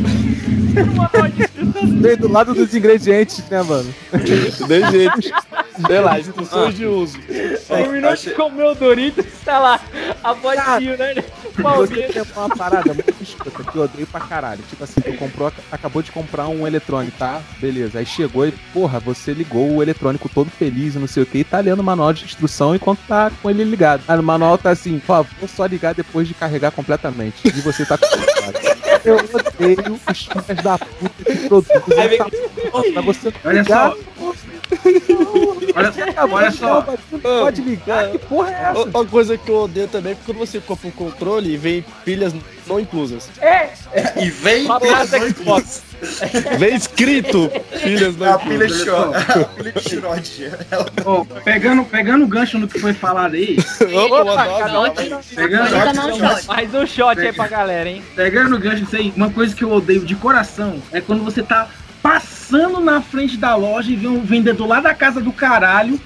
[2.01, 3.93] Vem do lado dos ingredientes, né, mano?
[4.25, 5.21] De jeito.
[5.87, 7.19] Sei lá, instruções de uso.
[7.67, 9.81] Terminou de achei- comer o Doritos, tá lá,
[10.23, 11.15] a botinha, né?
[11.57, 14.63] Você tem uma parada muito escrota que eu odeio pra caralho.
[14.69, 17.41] Tipo assim, tu comprou, acabou de comprar um eletrônico, tá?
[17.59, 17.99] Beleza.
[17.99, 21.39] Aí chegou e, porra, você ligou o eletrônico todo feliz e não sei o que,
[21.39, 24.03] e tá lendo o manual de instrução enquanto tá com ele ligado.
[24.09, 27.47] Aí no manual tá assim, por favor, só ligar depois de carregar completamente.
[27.47, 28.59] E você tá preocupado.
[29.05, 32.25] Eu odeio os filhos da puta que produzem essa
[32.71, 33.91] porra pra você Olha ligar.
[33.91, 34.33] só.
[35.75, 35.93] Olha,
[36.35, 36.83] olha só.
[37.23, 38.83] Pode ligar, que porra é essa?
[38.85, 42.35] Uma coisa que eu odeio também é quando você compra um controle e vem pilhas
[42.67, 43.29] não inclusas.
[43.41, 43.71] É,
[44.23, 45.83] E vem praça dois Xbox.
[46.59, 47.51] Vem escrito
[47.83, 48.85] pilhas não A pilha inclusas.
[48.89, 49.19] chora.
[49.19, 49.49] A
[50.21, 50.59] pilha.
[50.71, 53.57] Ela- Ó, pegando, pegando o gancho no que foi falado aí,
[56.47, 58.03] mais um shot aí pra galera, hein?
[58.15, 61.69] pegando o gancho aí, uma coisa que eu odeio de coração é quando você tá
[62.03, 66.01] passando na frente da loja e vê um vendedor lá da casa do caralho.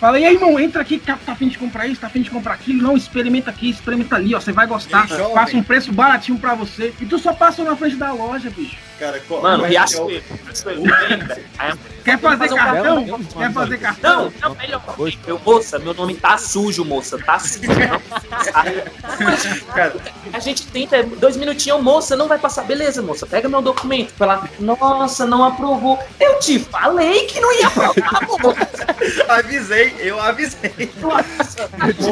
[0.00, 2.30] Fala, e aí, irmão, entra aqui, tá, tá afim de comprar isso, tá afim de
[2.30, 2.82] comprar aquilo.
[2.82, 5.02] Não, experimenta aqui, experimenta ali, ó, você vai gostar.
[5.02, 5.34] Ei, jovem.
[5.34, 6.94] Passa um preço baratinho pra você.
[6.98, 8.78] E tu só passa na frente da loja, bicho.
[8.98, 10.10] Cara, qual- Mano, é Riachuelo.
[10.10, 10.22] é?
[11.58, 11.72] Aí
[12.04, 13.04] Quer fazer cartão?
[13.36, 14.32] Quer fazer cartão?
[14.40, 14.82] Não, não, melhor.
[15.26, 17.18] Eu, moça, meu nome tá sujo, moça.
[17.18, 17.68] Tá sujo.
[19.74, 19.94] Cara,
[20.32, 22.64] A gente tenta, dois minutinhos, moça, não vai passar.
[22.64, 24.12] Beleza, moça, pega meu documento.
[24.12, 25.98] Fala, nossa, não aprovou.
[26.18, 28.86] Eu te falei que não ia aprovar, moça.
[29.28, 30.70] avisei, eu avisei.
[30.78, 30.86] Eu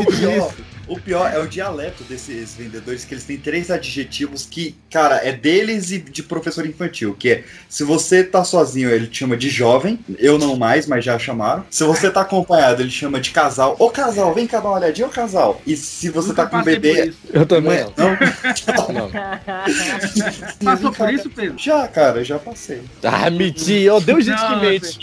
[0.04, 4.74] te disse, O pior é o dialeto desses vendedores, que eles têm três adjetivos que,
[4.90, 9.18] cara, é deles e de professor infantil, que é, se você tá sozinho, ele te
[9.18, 11.66] chama de jovem, eu não mais, mas já chamaram.
[11.70, 13.76] Se você tá acompanhado, ele chama de casal.
[13.78, 15.60] Ô casal, vem cá dar uma olhadinha, ô casal.
[15.66, 17.12] E se você tá com um bebê...
[17.30, 17.84] Eu também.
[17.96, 18.16] Não?
[20.64, 21.58] Passou por isso, Pedro?
[21.58, 22.80] Já, cara, já passei.
[23.02, 23.92] Ah, mentira.
[23.92, 24.98] Eu dei gente que Não, mente.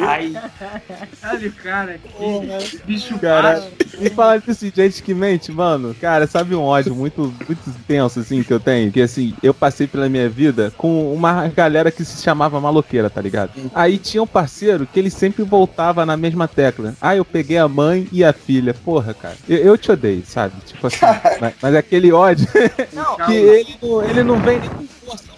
[0.00, 0.32] Ai,
[1.22, 3.68] Olha o cara, que bicho Cara, baixo.
[4.00, 8.20] e falar disso de gente que mente, mano, cara, sabe um ódio muito, muito tenso,
[8.20, 8.90] assim, que eu tenho?
[8.90, 13.20] Que, assim, eu passei pela minha vida com uma galera que se chamava maloqueira, tá
[13.20, 13.52] ligado?
[13.74, 16.94] Aí tinha um parceiro que ele sempre voltava na mesma tecla.
[17.00, 18.74] Ah, eu peguei a mãe e a filha.
[18.74, 20.54] Porra, cara, eu, eu te odeio, sabe?
[20.66, 20.98] Tipo assim,
[21.40, 22.46] mas, mas aquele ódio
[23.26, 24.70] que ele não, ele não vem nem.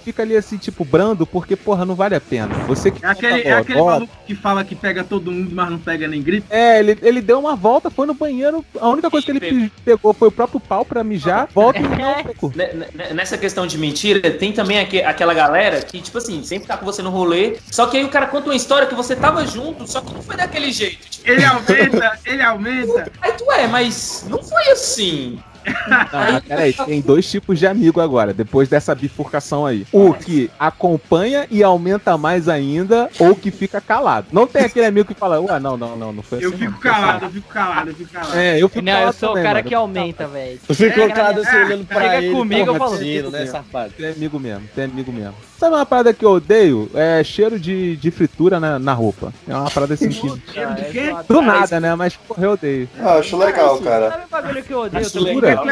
[0.05, 2.53] Fica ali assim, tipo, brando, porque, porra, não vale a pena.
[2.66, 5.79] Você que É aquele, é aquele maluco que fala que pega todo mundo, mas não
[5.79, 6.47] pega nem grito.
[6.51, 8.64] É, ele, ele deu uma volta, foi no banheiro.
[8.81, 11.49] A única coisa que ele pe- pegou foi o próprio pau pra mijar.
[11.55, 11.89] Volta e um
[12.57, 16.77] ne- Nessa questão de mentira, tem também aque- aquela galera que, tipo assim, sempre tá
[16.77, 19.47] com você no rolê, só que aí o cara conta uma história que você tava
[19.47, 21.09] junto, só que não foi daquele jeito.
[21.09, 23.12] Tipo, Ele aumenta, ele aumenta.
[23.20, 25.39] aí tu é, mas não foi assim.
[25.66, 29.86] Não, mas peraí, tem dois tipos de amigo agora, depois dessa bifurcação aí.
[29.92, 34.26] O que acompanha e aumenta mais ainda, ou que fica calado.
[34.32, 36.58] Não tem aquele amigo que fala, ué, não, não, não, não foi Eu assim.
[36.58, 36.78] fico não.
[36.78, 38.36] calado, eu fico calado, eu fico calado.
[38.38, 39.68] É, eu fico Não, eu calado sou o também, cara mano.
[39.68, 40.60] que aumenta, velho.
[40.68, 42.34] Eu fico É, colocado assim, olhando pra chega ele.
[42.34, 43.92] comigo, eu falo, né, safado?
[43.96, 45.34] Tem amigo mesmo, tem amigo mesmo.
[45.62, 46.90] Sabe uma parada que eu odeio?
[46.92, 49.32] É cheiro de, de fritura na, na roupa.
[49.46, 50.28] É uma parada assim que.
[50.52, 51.14] Cheiro de quê?
[51.28, 51.94] Do nada, né?
[51.94, 52.88] Mas porra, eu odeio.
[52.98, 54.10] Ah, acho legal, cara.
[54.10, 55.04] Sabe o bagulho que eu odeio?
[55.08, 55.62] De comida,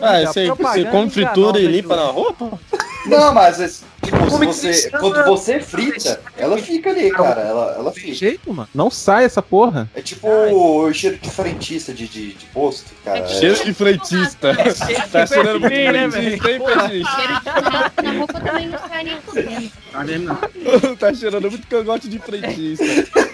[0.00, 2.58] Ah, você, come fritura e limpa de- na roupa?
[3.04, 3.68] Não, mas é,
[4.10, 7.40] tipo, se é você, quando você frita, ela fica ali, cara.
[7.40, 8.14] Ela, ela Tem fica.
[8.14, 8.68] jeito, mano.
[8.74, 9.88] Não sai essa porra.
[9.94, 13.20] É tipo o cheiro de frentista de, de, de posto, cara.
[13.20, 14.48] É- Cheiro de frentista.
[15.12, 17.06] Tá cheirando muito Bem, né, frentista, hein, Pedrinho?
[17.06, 19.70] Cheiro de tomate na roupa também não sai nem fudendo.
[20.04, 20.96] Vendo, não?
[20.96, 22.84] Tá cheirando muito cangote de frentista.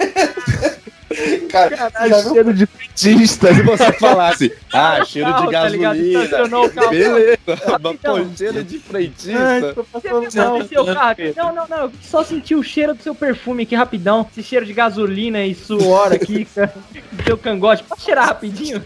[1.51, 2.33] Cara, viu?
[2.33, 3.55] cheiro de frentista.
[3.55, 6.69] Se você falasse, ah, cheiro de tá gasolina.
[6.75, 6.91] carro.
[6.91, 7.97] Beleza, mas Rapidão.
[7.97, 9.75] pô, cheiro de frentista.
[11.37, 11.79] Não, não, não.
[11.85, 14.27] Eu só senti o cheiro do seu perfume aqui rapidão.
[14.33, 16.47] Esse cheiro de gasolina e suor aqui
[17.13, 17.83] do seu cangote.
[17.85, 18.85] Pode cheirar rapidinho?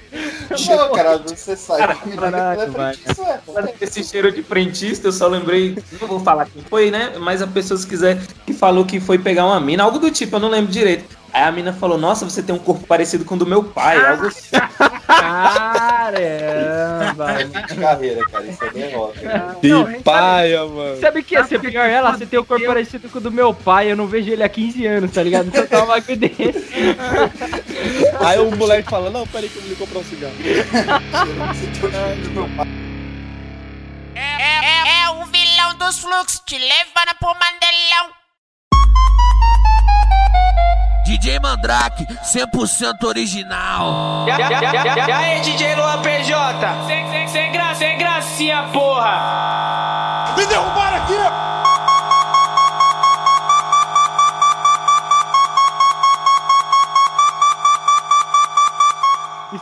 [0.50, 2.94] Não, cara, você sai Cara, da comida caralho, ela é vai.
[2.94, 3.40] frentista, ué.
[3.46, 7.12] Falando Esse cheiro de frentista, eu só lembrei, não vou falar quem foi, né?
[7.18, 10.36] Mas a pessoa, se quiser, que falou que foi pegar uma mina, algo do tipo,
[10.36, 11.17] eu não lembro direito.
[11.32, 14.04] Aí a mina falou, nossa, você tem um corpo parecido com o do meu pai,
[14.04, 14.50] algo assim.
[15.06, 16.24] Caramba.
[17.44, 19.20] De carreira, cara, isso é derrota.
[19.60, 21.00] Que paia, mano.
[21.00, 21.86] Sabe o que ia ser pior?
[21.86, 24.42] Ela, você tem o corpo parecido com o do meu pai, eu não vejo ele
[24.42, 25.48] há 15 anos, tá ligado?
[25.48, 26.96] Então tá um bagulho desse.
[28.24, 30.34] Aí o moleque fala, não, peraí que eu vou lhe comprar um cigarro.
[34.14, 38.18] É, é o vilão dos fluxos te levando pro mandelão.
[41.04, 44.26] DJ Mandrake, 100% original.
[44.28, 46.86] E aí, DJ Luan PJ?
[46.86, 50.34] Sem, sem, sem, gra, sem gracinha, porra!
[50.36, 51.27] Me derrubaram aqui!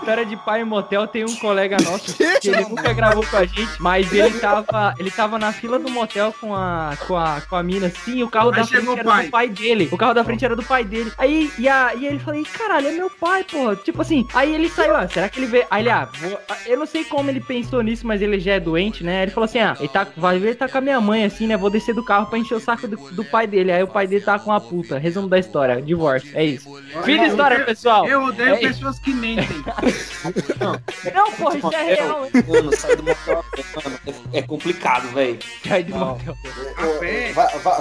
[0.06, 3.44] História de pai em motel, tem um colega nosso que ele nunca gravou com a
[3.44, 7.56] gente, mas ele tava, ele tava na fila do motel com a, com a, com
[7.56, 9.24] a mina assim, e o carro Aí da frente era pai.
[9.24, 9.88] do pai dele.
[9.90, 11.10] O carro da frente era do pai dele.
[11.18, 13.74] Aí, e, a, e ele falou, "Ih, caralho, é meu pai, porra.
[13.74, 15.66] Tipo assim, aí ele saiu, ah, será que ele veio?
[15.72, 18.60] Aí ele, ah, vou- eu não sei como ele pensou nisso, mas ele já é
[18.60, 19.22] doente, né?
[19.24, 21.48] Ele falou assim, ah, ele tá, vai ver, ele tá com a minha mãe assim,
[21.48, 21.56] né?
[21.56, 23.72] Vou descer do carro pra encher o saco do, do pai dele.
[23.72, 24.98] Aí o pai dele tá com a puta.
[24.98, 26.72] Resumo da história, divórcio, é isso.
[27.04, 28.06] Fim da história, pessoal.
[28.06, 28.68] Eu odeio É isso.
[28.68, 29.48] pessoas que mentem.
[31.14, 32.28] Não, porra, isso é real?
[32.48, 33.44] Mano, sai do motel,
[33.84, 33.98] mano,
[34.32, 35.38] é, é complicado, velho.
[35.66, 36.36] Sai do motel.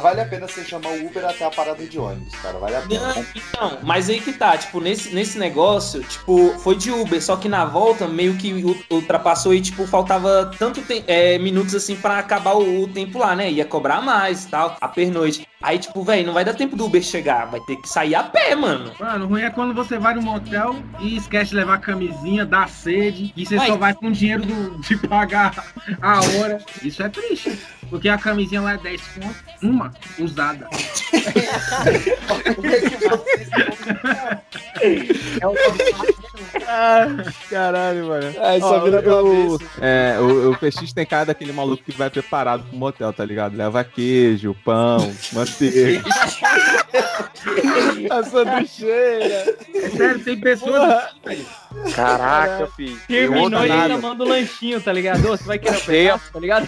[0.01, 2.57] Vale a pena você chamar o Uber até a parada de ônibus, cara.
[2.59, 3.13] Vale a pena.
[3.13, 7.35] Não, então, mas aí que tá, tipo, nesse, nesse negócio, tipo, foi de Uber, só
[7.35, 8.53] que na volta meio que
[8.89, 13.35] ultrapassou e, tipo, faltava tanto te- é, minutos assim pra acabar o, o tempo lá,
[13.35, 13.49] né?
[13.51, 15.47] Ia cobrar mais e tal, a pernoite.
[15.61, 18.21] Aí, tipo, velho, não vai dar tempo do Uber chegar, vai ter que sair a
[18.23, 18.91] pé, mano.
[18.99, 22.67] Mano, o ruim é quando você vai no motel e esquece de levar camisinha, dá
[22.67, 23.67] sede, e você Ai.
[23.67, 25.65] só vai com o dinheiro do- de pagar
[26.01, 26.57] a hora.
[26.83, 27.57] Isso é triste.
[27.89, 30.67] Porque a camisinha lá é 10 conto, uma usada.
[36.67, 37.07] Ah,
[37.49, 38.33] caralho, mano.
[38.39, 39.59] Ah, só Ó, vira eu-.
[39.81, 43.55] É, o, o PX tem cara daquele maluco que vai preparado pro motel, tá ligado?
[43.55, 46.03] Leva queijo, pão, manteiga.
[48.09, 49.57] A sanduicheira.
[49.95, 51.03] Sério, tem pessoas.
[51.95, 52.99] Caraca, filho.
[53.07, 55.25] Terminou e ainda manda o lanchinho, tá ligado?
[55.25, 56.11] Ô, Você vai querer um Cheia.
[56.13, 56.67] pedaço, tá ligado?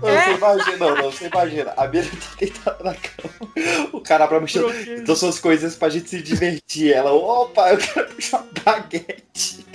[0.00, 1.74] Você imagina, não, não, você imagina.
[1.76, 3.88] A Bia tá deitada na cama.
[3.92, 4.64] O cara pra mexer.
[4.98, 6.92] Então são as coisas pra gente se divertir.
[6.92, 9.66] Ela, opa, eu quero puxar uma baguete.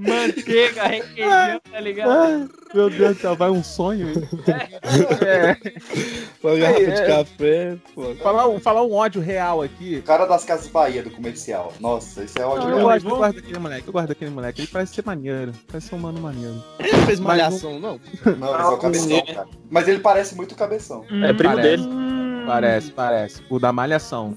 [0.00, 2.10] Manteiga, requeijão, tá ligado?
[2.10, 4.08] Ai, meu Deus do céu, vai um sonho.
[4.08, 4.28] hein?
[5.26, 5.56] É.
[6.42, 7.06] Uma garrafa É, de é.
[7.06, 8.14] café, pô.
[8.16, 9.96] Falar, um- falar um ódio real aqui.
[9.98, 11.72] O cara das Casas Bahia do comercial.
[11.78, 12.88] Nossa, esse é ódio Eu real.
[12.88, 14.60] gosto, eu gosto daquele moleque, eu gosto daquele moleque.
[14.62, 15.52] Ele parece ser maneiro.
[15.66, 16.62] Parece ser um mano maneiro.
[16.78, 18.00] Ele não fez Mas malhação, não?
[18.38, 19.46] Não, ele é o cabeção, cara.
[19.70, 21.04] Mas ele parece muito cabeção.
[21.22, 21.82] É primo Parece.
[21.82, 22.12] dele.
[22.46, 23.42] Parece, parece.
[23.48, 24.36] O da Malhação.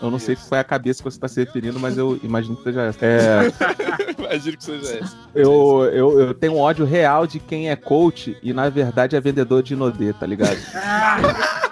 [0.00, 2.56] Eu não sei se foi a cabeça que você tá se referindo, mas eu imagino
[2.56, 3.04] que seja essa.
[3.04, 3.40] É,
[4.18, 5.16] Imagino que seja essa.
[5.34, 9.20] eu, eu, eu tenho um ódio real de quem é coach e na verdade é
[9.20, 10.56] vendedor de Inodê, tá ligado?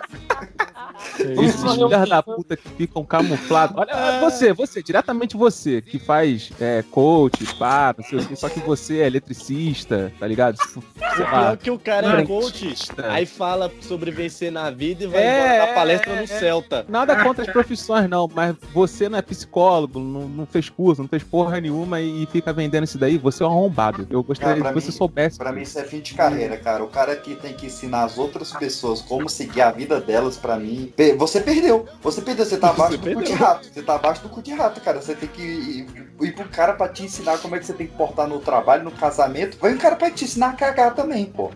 [1.21, 3.77] Esses filhos da puta que ficam camuflados.
[3.77, 8.49] Olha, você, você, diretamente você, que faz é, coach, pá, não sei o que, só
[8.49, 10.57] que você é eletricista, tá ligado?
[11.16, 15.05] Sei lá, pior é que o cara é coach, aí fala sobre vencer na vida
[15.05, 16.27] e vai É, embora é, dar palestra é, no é.
[16.27, 16.87] Celta.
[16.89, 21.09] Nada contra as profissões, não, mas você não é psicólogo, não, não fez curso, não
[21.09, 24.07] fez porra nenhuma e fica vendendo isso daí, você é um arrombado.
[24.11, 25.39] Eu gostaria Cara, que você mim- soubesse.
[25.39, 26.85] Pra mim isso é fim de carreira, cara.
[26.85, 30.57] O cara que tem que ensinar as outras pessoas como seguir a vida delas, pra
[30.57, 30.93] mim.
[31.17, 31.87] Você perdeu.
[32.03, 32.45] Você perdeu.
[32.45, 33.67] Você tá abaixo do cu de rato.
[33.73, 35.01] Você tá abaixo do cu de rato, cara.
[35.01, 35.87] Você tem que ir,
[36.21, 38.85] ir pro cara pra te ensinar como é que você tem que portar no trabalho,
[38.85, 39.59] no casamento.
[39.61, 41.51] Vai um cara pra te ensinar a cagar também, pô.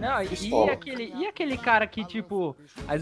[0.00, 2.56] Não, e, aquele, e aquele cara que, tipo,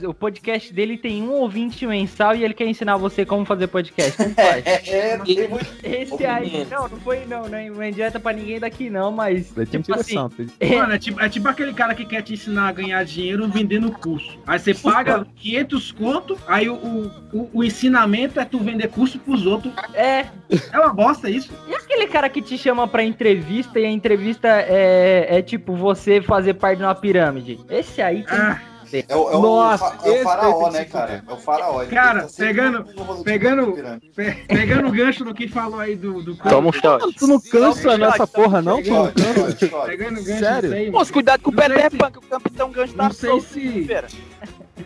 [0.09, 4.17] o podcast dele tem um ouvinte mensal e ele quer ensinar você como fazer podcast.
[4.17, 4.65] Como faz?
[4.67, 5.67] É, tem muito.
[5.83, 9.11] Esse aí, não, não foi, não, não é não é indireta pra ninguém daqui, não,
[9.13, 9.51] mas.
[9.53, 12.33] Tem Tipo assim, direção, tem- Mano, é tipo, é tipo aquele cara que quer te
[12.35, 14.39] ensinar a ganhar dinheiro vendendo curso.
[14.47, 19.19] Aí você paga 500 conto, aí o, o, o- o ensinamento é tu vender curso
[19.19, 19.73] pros outros.
[19.95, 20.27] É.
[20.73, 21.53] É uma bosta isso.
[21.69, 26.21] E aquele cara que te chama pra entrevista e a entrevista é, é tipo você
[26.21, 27.59] fazer parte de uma pirâmide?
[27.69, 28.39] Esse aí tem.
[28.39, 28.61] Ah,
[28.93, 31.25] É o, é o, Nossa, é o esse faraó, daí tem né, cara?
[31.29, 31.85] É o faraó.
[31.87, 32.85] Cara, tá pegando-
[33.25, 33.73] pegando-
[34.15, 36.23] pe- pegando o gancho do que falou aí do.
[36.23, 37.15] do Toma um shot.
[37.19, 38.81] Tu não cansa nessa porra, não?
[38.81, 39.87] Tu não cansa?
[39.87, 40.73] Pegando o gancho Sério?
[40.73, 43.31] aí, Moço, cuidado com o Peter se- Pan, que o capitão gancho tá Não sei
[43.31, 43.47] solto.
[43.49, 44.07] se- Pera.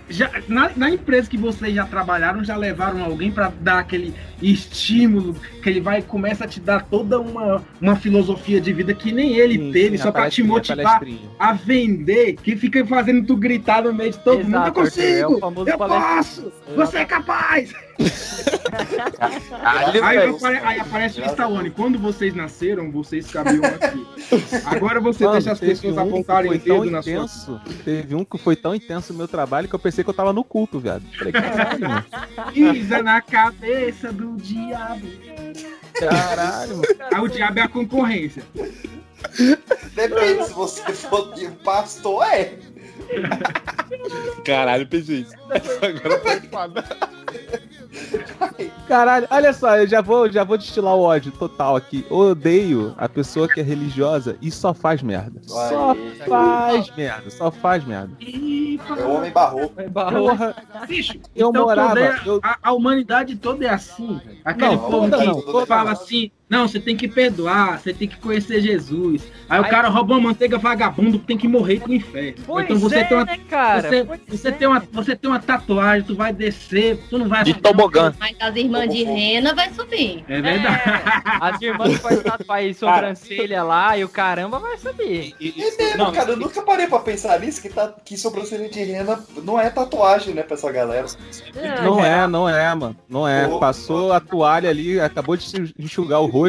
[0.08, 5.34] Já, na, na empresa que vocês já trabalharam, já levaram alguém pra dar aquele estímulo
[5.62, 9.10] que ele vai e começa a te dar toda uma, uma filosofia de vida que
[9.12, 11.02] nem ele Sim, teve, sim, só a pra te a motivar
[11.38, 14.54] a vender, que fica fazendo tu gritar no meio de todo mundo.
[14.54, 15.38] Eu Exato, é consigo!
[15.40, 16.52] famoso eu posso!
[16.76, 17.72] Você é capaz!
[19.50, 21.70] Caralho, Aí, apare- aí aparece o Stallone.
[21.70, 24.06] Quando vocês nasceram, vocês cabiam aqui.
[24.64, 27.60] Agora você Mano, deixa as pessoas um apontarem foi o tão dedo na sua intenso,
[27.84, 30.32] Teve um que foi tão intenso no meu trabalho que eu pensei que eu tava
[30.32, 31.02] no culto, viado.
[31.18, 32.04] Falei, caralho.
[32.52, 35.06] Pisa na cabeça do diabo.
[35.94, 36.84] Caralho, mano.
[37.12, 38.42] Aí o diabo é a concorrência.
[39.94, 42.54] Depende, se você for de pastor, é.
[44.44, 45.34] Caralho, pensei isso.
[45.82, 46.84] Agora foi foda.
[48.86, 52.04] Caralho, olha só, eu já vou, já vou destilar o ódio total aqui.
[52.10, 55.40] Eu odeio a pessoa que é religiosa e só faz merda.
[55.42, 56.12] Só Aí.
[56.26, 58.12] faz merda, só faz merda.
[58.20, 59.74] É o homem barroco.
[59.92, 60.54] Porra,
[60.88, 61.94] Bicho, eu então morava.
[61.94, 64.20] toda- eu- a, a humanidade toda é assim.
[64.24, 64.38] velho.
[64.44, 65.90] Aquele Não, povo que não, fala não.
[65.92, 69.22] assim, não, você tem que perdoar, você tem que conhecer Jesus.
[69.48, 72.42] Aí, o Aí- cara rouba uma manteiga vagabundo que tem que morrer pro inferno.
[72.44, 73.24] Pois então você é, tem uma.
[73.24, 73.88] né, cara?
[73.88, 74.50] Você, você é.
[74.50, 78.12] tem uma, você tem uma tatuagem, tu vai descer, tu não vai De tobogã.
[78.18, 80.24] Mas as irmãs de rena vai subir.
[80.28, 80.82] É verdade.
[81.40, 85.36] As irmãs que fazem tatuagem sobrancelha lá e o caramba vai subir.
[85.40, 89.24] É mesmo, cara, eu nunca parei pra pensar nisso, que, tá, que sobrancelha de rena
[89.44, 91.06] não é tatuagem, né, pra essa galera.
[91.84, 92.96] Não é, não é, mano.
[93.08, 93.46] Não é.
[93.60, 96.39] Passou a toalha ali, acabou de enxugar o rosto.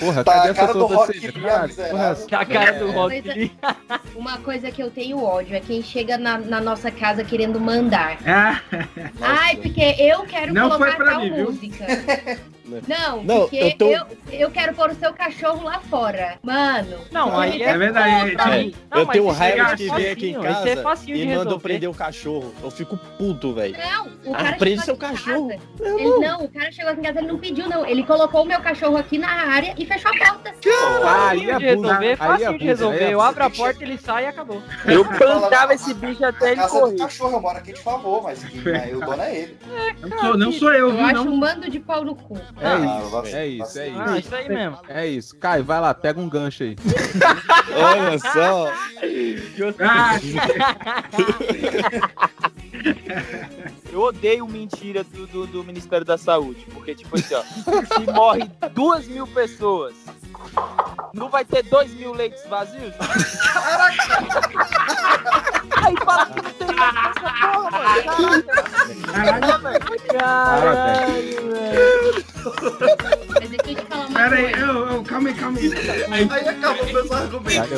[0.00, 1.18] Porra, Tá cadê a essa do Rock?
[1.18, 2.92] Lee, porra, a cara do É.
[2.92, 3.34] Rock Pois é.
[3.38, 3.52] Lee.
[4.14, 8.18] Uma coisa que eu tenho ódio é quem chega na, na nossa casa querendo mandar.
[8.26, 8.60] Ah,
[9.20, 11.58] Ai, porque eu quero Não colocar foi pra tal mim, viu?
[12.64, 12.86] música.
[12.98, 16.38] Não, Não, porque eu eu, tô- eu, quero pôr o seu cachorro lá fora.
[16.42, 16.96] Mano.
[17.10, 20.26] Não, aí É verdade, é, É, Não, eu tenho raiva é de quem vem aqui
[20.30, 22.54] em é casa facinho e de manda eu prender o cachorro.
[22.62, 23.76] Eu fico puto, velho.
[23.78, 25.48] Não, o Ah, cara prende chegou seu cachorro.
[25.48, 25.60] casa.
[25.98, 27.86] Ele, não, o cara chegou aqui em casa, ele não pediu, não.
[27.86, 30.54] Ele colocou o meu cachorro aqui na área e fechou a porta.
[30.54, 33.04] Aí Fácil de resolver, aí fácil de abusa, resolver.
[33.04, 34.62] aí Eu abro a porta, ele sai e acabou.
[34.86, 36.96] Eu plantava esse bicho até ele correr.
[36.96, 39.58] cachorro, eu moro aqui de favor, mas quem, né, o dono é ele.
[40.00, 41.04] não, sou, não sou eu, Eu viu?
[41.06, 41.32] acho Não.
[41.32, 42.38] um bando de pau no cu.
[42.60, 44.00] É Ah, isso, é isso, é isso.
[44.00, 44.78] Ah, isso aí mesmo.
[44.88, 45.36] É isso.
[45.36, 46.76] Caio, vai lá, pega um gancho aí.
[47.74, 48.72] Olha só.
[49.80, 50.18] Ah,
[53.94, 56.66] eu odeio mentira do, do, do Ministério da Saúde.
[56.74, 59.94] Porque, tipo assim, ó, se morre duas mil pessoas,
[61.12, 62.92] não vai ter dois mil leitos vazios?
[65.76, 68.44] Aí fala que não tem mais essa porra, mano.
[69.12, 69.70] Caraca.
[70.18, 72.24] Caralho, velho.
[73.28, 74.66] Mas deixa eu te falar uma Pera aí, coisa.
[74.66, 76.28] eu, eu, calma aí, calma aí.
[76.30, 77.70] Aí, acabou meus argumentos.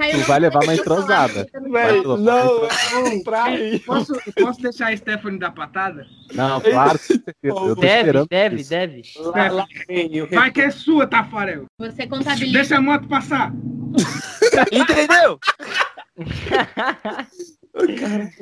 [0.00, 1.46] Caiu Tu vai levar uma entrosada.
[1.52, 3.48] Não, não, pra.
[3.84, 6.06] Posso, posso deixar a Stephanie dar patada?
[6.32, 6.98] Não, claro.
[7.42, 8.70] Eu tô Deve, deve, isso.
[8.70, 9.02] deve.
[9.18, 11.66] Lá, lá vem o Vai que é sua, Tafarel.
[11.78, 12.52] Você contabiliza.
[12.52, 13.52] Deixa a moto passar.
[14.72, 15.38] Entendeu?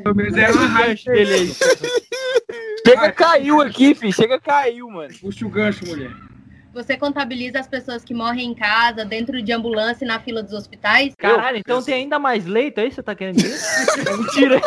[0.02, 1.52] Pelo menos é uma raiva dele aí.
[2.86, 4.12] Chega, caiu aqui, filho.
[4.12, 5.12] Chega, caiu, mano.
[5.20, 6.12] Puxa o gancho, mulher.
[6.78, 10.52] Você contabiliza as pessoas que morrem em casa, dentro de ambulância e na fila dos
[10.52, 11.12] hospitais?
[11.18, 13.58] Caralho, então tem ainda mais leito, é isso que você tá querendo dizer?
[14.08, 14.60] É mentira.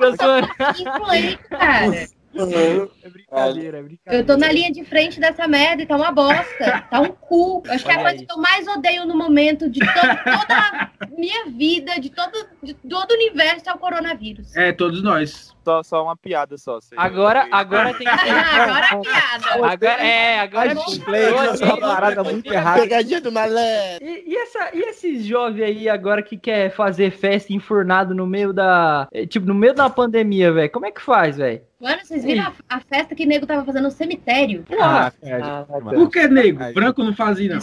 [0.00, 2.08] Eu sou- Influente, cara.
[2.42, 4.22] É brincadeira, é brincadeira.
[4.22, 6.82] Eu tô na linha de frente dessa merda e tá uma bosta.
[6.90, 7.62] Tá um cu.
[7.68, 10.90] Acho que é a coisa que eu mais odeio no momento de to- toda a
[11.16, 12.32] minha vida, de todo,
[12.62, 14.56] de todo o universo, é o coronavírus.
[14.56, 15.56] É, todos nós.
[15.64, 16.78] Só, só uma piada só.
[16.96, 19.64] Agora, agora tem que agora é piada.
[19.72, 20.74] Agora, é, agora
[21.04, 22.80] Play, essa é uma parada muito errada.
[22.80, 23.58] Pegadinha do malandro.
[24.02, 28.52] E, e, essa, e esses jovens aí agora que quer fazer festa enfurnado no meio
[28.52, 29.08] da.
[29.12, 30.70] eh, Tipo, no meio da pandemia, velho?
[30.70, 31.60] Como é que faz, velho?
[31.80, 34.64] Mano, vocês viram a, a festa que o nego tava fazendo no cemitério?
[34.80, 35.64] Ah, Ah, cara,
[35.94, 36.60] Por que, nego?
[36.60, 36.72] Ai.
[36.72, 37.60] Branco não fazia, não.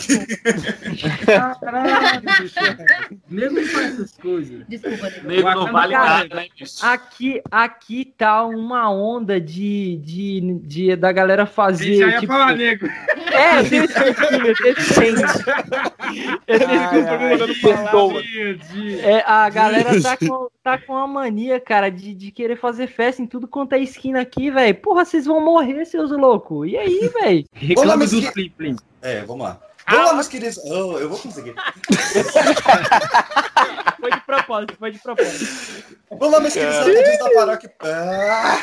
[1.60, 2.22] Caralho.
[3.30, 4.66] Nego não faz essas coisas.
[4.70, 5.28] Desculpa, nego.
[5.28, 6.86] Nego não vale Cara, nada, né, bicho?
[6.86, 11.98] Aqui, aqui tá uma onda de, de, de da galera fazer.
[11.98, 12.88] já ia tipo, falar, nego.
[12.88, 16.40] É, eu tenho esse costume, eu tenho esse costume.
[16.48, 18.24] Eu tenho esse costume mandando Perdoa.
[19.04, 23.22] É, a galera tá com, tá com a mania, cara, de, de querer fazer festa
[23.22, 24.76] em tudo quanto é esquina aqui, velho.
[24.76, 26.70] Porra, vocês vão morrer, seus loucos.
[26.70, 27.46] E aí, velho?
[27.54, 28.76] Reclame mas dos que- plim plim.
[29.02, 29.60] É, vamos lá.
[29.88, 30.58] Vamos lá, meus queridos.
[30.66, 31.54] Oh, eu vou conseguir.
[34.00, 35.46] Foi de propósito, foi de propósito.
[36.12, 37.74] Vamos lá, meus queridos amigos da paróquia.
[37.82, 38.62] Ah,